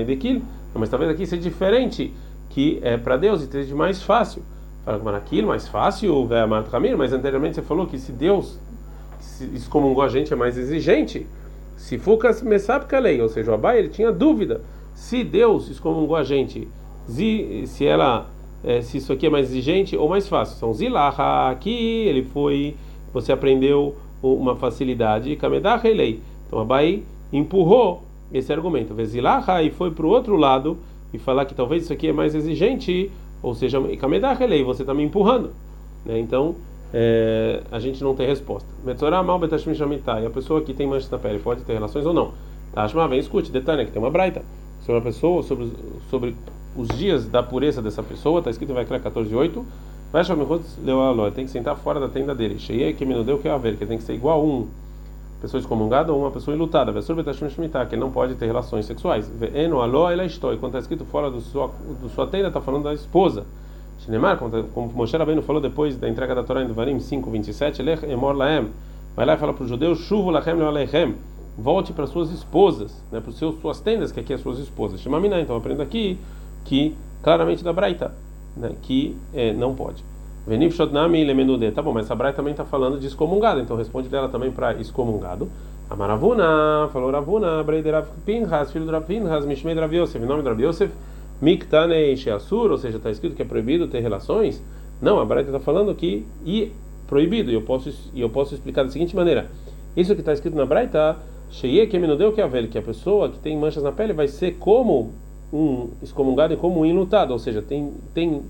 Dekil. 0.04 0.42
Mas 0.74 0.88
talvez 0.88 1.10
aqui 1.10 1.26
seja 1.26 1.42
diferente, 1.42 2.14
que 2.52 2.78
é 2.82 2.96
para 2.96 3.16
Deus 3.16 3.42
e 3.42 3.46
seja 3.46 3.74
mais 3.74 4.02
fácil. 4.02 4.42
Fala 4.84 5.16
aquilo 5.16 5.48
mais 5.48 5.68
fácil, 5.68 6.28
mas 6.96 7.12
anteriormente 7.12 7.56
você 7.56 7.62
falou 7.62 7.86
que 7.86 7.98
se 7.98 8.12
Deus 8.12 8.58
excomungou 9.54 10.02
a 10.02 10.08
gente 10.08 10.32
é 10.32 10.36
mais 10.36 10.58
exigente. 10.58 11.26
Se 11.76 11.98
Fukas 11.98 12.42
Mesapka 12.42 12.98
lei, 12.98 13.20
ou 13.20 13.28
seja, 13.28 13.50
o 13.50 13.54
Abai 13.54 13.78
ele 13.78 13.88
tinha 13.88 14.12
dúvida 14.12 14.60
se 14.94 15.24
Deus 15.24 15.70
excomungou 15.70 16.14
a 16.14 16.22
gente, 16.22 16.68
se, 17.06 17.86
ela 17.86 18.30
é, 18.62 18.82
se 18.82 18.98
isso 18.98 19.12
aqui 19.12 19.26
é 19.26 19.30
mais 19.30 19.50
exigente 19.50 19.96
ou 19.96 20.08
mais 20.08 20.28
fácil. 20.28 20.58
São 20.58 20.74
Zilaha, 20.74 21.50
aqui 21.50 22.06
ele 22.06 22.22
foi, 22.24 22.76
você 23.12 23.32
aprendeu 23.32 23.96
uma 24.22 24.54
facilidade, 24.56 25.34
Kamedach 25.36 25.88
lei. 25.88 26.20
Então 26.46 26.58
Abai 26.58 27.02
empurrou 27.32 28.02
esse 28.32 28.52
argumento, 28.52 28.94
Vezilaha, 28.94 29.62
e 29.62 29.70
foi 29.70 29.90
para 29.90 30.06
o 30.06 30.08
outro 30.08 30.36
lado 30.36 30.78
e 31.12 31.18
falar 31.18 31.44
que 31.44 31.54
talvez 31.54 31.84
isso 31.84 31.92
aqui 31.92 32.08
é 32.08 32.12
mais 32.12 32.34
exigente, 32.34 33.10
ou 33.42 33.54
seja, 33.54 33.78
lei, 34.46 34.62
você 34.62 34.82
está 34.82 34.94
me 34.94 35.02
empurrando. 35.02 35.50
Né? 36.04 36.18
Então 36.18 36.56
é, 36.92 37.62
a 37.70 37.78
gente 37.78 38.02
não 38.04 38.14
tem 38.14 38.26
resposta. 38.26 38.68
Mal 39.24 39.40
shamitai. 39.74 40.26
A 40.26 40.30
pessoa 40.30 40.60
que 40.60 40.74
tem 40.74 40.86
manchas 40.86 41.10
na 41.10 41.18
pele 41.18 41.38
pode 41.38 41.62
ter 41.62 41.72
relações 41.72 42.04
ou 42.04 42.12
não? 42.12 42.32
Tashma 42.74 43.08
vem 43.08 43.18
escute, 43.18 43.50
detalhe 43.50 43.84
que 43.84 43.92
tem 43.92 44.00
uma 44.00 44.10
braita 44.10 44.42
sobre 44.80 45.00
a 45.00 45.02
pessoa, 45.02 45.42
sobre, 45.42 45.72
sobre 46.10 46.34
os 46.76 46.88
dias 46.88 47.26
da 47.26 47.42
pureza 47.42 47.80
dessa 47.80 48.02
pessoa. 48.02 48.40
Está 48.40 48.50
escrito 48.50 48.70
em 48.70 48.74
Vaikra 48.74 49.00
14:8. 49.00 49.64
Vai 50.12 50.24
chamar 50.24 50.44
a 50.44 51.30
Tem 51.30 51.46
que 51.46 51.50
sentar 51.50 51.76
fora 51.76 51.98
da 51.98 52.08
tenda 52.08 52.34
dele. 52.34 52.58
Cheia 52.58 52.92
que 52.92 53.06
me 53.06 53.14
deu 53.24 53.38
que 53.38 53.48
a 53.48 53.56
ver, 53.56 53.76
que 53.76 53.86
tem 53.86 53.96
que 53.96 54.04
ser 54.04 54.14
igual 54.14 54.44
um 54.44 54.68
pessoa 55.42 55.60
excomungada 55.60 56.12
ou 56.12 56.20
uma 56.20 56.30
pessoa 56.30 56.54
enlutada, 56.54 56.92
que 57.90 57.96
não 57.96 58.12
pode 58.12 58.36
ter 58.36 58.46
relações 58.46 58.86
sexuais. 58.86 59.30
Eno 59.52 59.82
aló 59.82 60.08
ela 60.08 60.24
estou, 60.24 60.56
quando 60.56 60.76
está 60.76 60.78
escrito 60.78 61.04
fora 61.04 61.28
do 61.28 61.40
sua, 61.40 61.68
do 62.00 62.08
sua 62.08 62.28
tenda, 62.28 62.46
está 62.46 62.60
falando 62.60 62.84
da 62.84 62.94
esposa. 62.94 63.44
Shinemar, 63.98 64.38
como, 64.38 64.62
como 64.68 64.92
Moshe 64.92 65.16
Rabbeinu 65.16 65.42
falou 65.42 65.60
depois 65.60 65.96
da 65.96 66.08
entrega 66.08 66.34
da 66.34 66.44
Torá 66.44 66.62
em 66.62 66.66
Devarim 66.66 66.98
5, 66.98 67.28
27, 67.28 67.82
Lech 67.82 68.06
emor 68.06 68.36
laem. 68.36 68.68
Vai 69.16 69.26
lá 69.26 69.34
e 69.34 69.36
fala 69.36 69.52
para 69.52 69.64
os 69.64 69.68
judeus, 69.68 69.98
chuvo 69.98 70.30
lachem 70.30 70.54
lealechem. 70.54 71.16
Volte 71.58 71.92
para 71.92 72.06
suas 72.06 72.30
esposas, 72.30 73.04
né, 73.10 73.20
para 73.20 73.28
os 73.28 73.36
seus 73.36 73.60
suas 73.60 73.80
tendas, 73.80 74.10
que 74.10 74.20
aqui 74.20 74.32
é 74.32 74.38
suas 74.38 74.58
esposas. 74.58 75.00
Shemamina, 75.00 75.40
então 75.40 75.56
aprenda 75.56 75.82
aqui 75.82 76.18
que 76.64 76.96
claramente 77.22 77.62
da 77.62 77.72
Braita, 77.72 78.14
né, 78.56 78.72
que 78.80 79.16
é, 79.34 79.52
não 79.52 79.74
pode. 79.74 80.02
Venif 80.46 80.74
Shodnami 80.74 81.24
Lemenude. 81.24 81.70
Tá 81.70 81.80
bom, 81.80 81.92
mas 81.92 82.10
a 82.10 82.14
Braita 82.14 82.36
também 82.36 82.52
está 82.52 82.64
falando 82.64 82.98
de 82.98 83.06
excomungado, 83.06 83.60
então 83.60 83.76
responde 83.76 84.08
dela 84.08 84.28
também 84.28 84.50
para 84.50 84.74
excomungado. 84.74 85.48
Amaravuna, 85.88 86.88
falou 86.92 87.10
Ravuna, 87.10 87.62
Breiderav 87.62 88.08
Pinhas, 88.24 88.72
filho 88.72 88.86
de 88.86 88.90
Rav 88.90 89.04
Pinhas, 89.04 89.44
Mishmei 89.44 89.74
Rav 89.74 89.94
Yosef, 89.94 90.24
nome 90.24 90.42
de 90.42 90.48
Rav 90.48 90.60
Yosef, 90.60 90.92
Miktanei 91.40 92.16
Sheasur, 92.16 92.70
ou 92.70 92.78
seja, 92.78 92.96
está 92.96 93.10
escrito 93.10 93.36
que 93.36 93.42
é 93.42 93.44
proibido 93.44 93.86
ter 93.86 94.00
relações. 94.00 94.62
Não, 95.00 95.20
a 95.20 95.24
Braita 95.24 95.50
está 95.50 95.60
falando 95.60 95.94
que 95.94 96.26
e 96.46 96.72
proibido, 97.06 97.50
e 97.50 97.54
eu 97.54 97.62
posso, 97.62 97.92
eu 98.16 98.30
posso 98.30 98.54
explicar 98.54 98.84
da 98.84 98.90
seguinte 98.90 99.14
maneira: 99.14 99.50
isso 99.96 100.14
que 100.14 100.20
está 100.20 100.32
escrito 100.32 100.56
na 100.56 100.66
Sheye 101.50 101.86
Kemenudeu 101.86 102.32
que 102.32 102.40
é 102.40 102.44
a 102.44 102.46
velha, 102.46 102.66
que 102.66 102.78
a 102.78 102.82
pessoa 102.82 103.28
que 103.28 103.38
tem 103.38 103.56
manchas 103.56 103.82
na 103.82 103.92
pele 103.92 104.14
vai 104.14 104.26
ser 104.26 104.52
como 104.52 105.12
um 105.52 105.90
excomungado 106.02 106.54
e 106.54 106.56
como 106.56 106.80
um 106.80 106.86
inutado, 106.86 107.32
ou 107.34 107.38
seja, 107.38 107.60
tem, 107.60 107.92
tem 108.14 108.40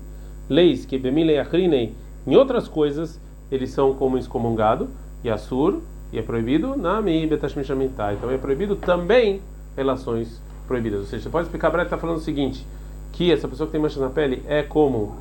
leis 0.49 0.85
que 0.85 0.97
bemilei 0.97 1.39
achrinei 1.39 1.93
em 2.25 2.35
outras 2.35 2.67
coisas 2.67 3.19
eles 3.51 3.71
são 3.71 3.93
como 3.93 4.17
excomungado 4.17 4.89
e 5.23 5.29
assur 5.29 5.81
e 6.11 6.19
é 6.19 6.21
proibido 6.21 6.75
na 6.75 7.01
mi 7.01 7.25
betashmishamitai 7.25 8.15
então 8.15 8.29
é 8.31 8.37
proibido 8.37 8.75
também 8.75 9.41
relações 9.75 10.41
proibidas. 10.67 11.01
Ou 11.01 11.05
seja 11.05 11.23
você 11.23 11.29
pode 11.29 11.47
explicar 11.47 11.69
Brett 11.69 11.87
está 11.87 11.97
falando 11.97 12.17
o 12.17 12.21
seguinte 12.21 12.65
que 13.11 13.31
essa 13.31 13.47
pessoa 13.47 13.67
que 13.67 13.71
tem 13.71 13.81
manchas 13.81 14.01
na 14.01 14.09
pele 14.09 14.43
é 14.47 14.63
como 14.63 15.15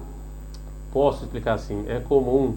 posso 0.92 1.24
explicar 1.24 1.54
assim 1.54 1.84
é 1.88 2.00
como 2.00 2.36
um 2.38 2.56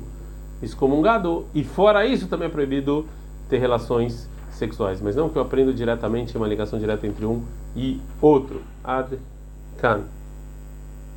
excomungado 0.62 1.46
e 1.54 1.64
fora 1.64 2.06
isso 2.06 2.28
também 2.28 2.48
é 2.48 2.52
proibido 2.52 3.06
ter 3.50 3.58
relações 3.58 4.30
sexuais. 4.50 5.02
Mas 5.02 5.16
não 5.16 5.30
que 5.30 5.38
eu 5.38 5.42
aprendo 5.42 5.74
diretamente 5.74 6.36
uma 6.38 6.48
ligação 6.48 6.80
direta 6.80 7.06
entre 7.06 7.26
um 7.26 7.44
e 7.76 8.00
outro. 8.22 8.62
Ad 8.84 9.18
can 9.78 10.04